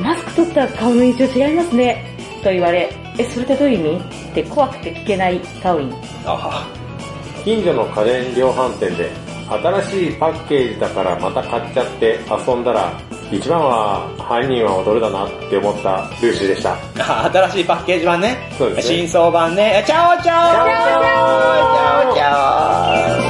[0.00, 2.16] マスク取ったら顔の印象違いますね。
[2.42, 4.04] と言われ、え、それってどういう意味？
[4.30, 5.94] って怖くて聞けないカオリン。
[6.24, 6.66] あ
[7.44, 9.10] 近所の家電量販店で
[9.48, 12.92] 新しいパッケージだからまた買っちゃって遊んだら
[13.32, 16.76] 一番は犯人は踊るだなって思ったルーシーでした。
[17.30, 18.50] 新しいパッケージ版ね。
[18.58, 18.96] そうですね。
[18.96, 19.82] 新装版ね。
[19.86, 22.30] チャオチャオチャオチャオチャ
[23.20, 23.29] オチャオ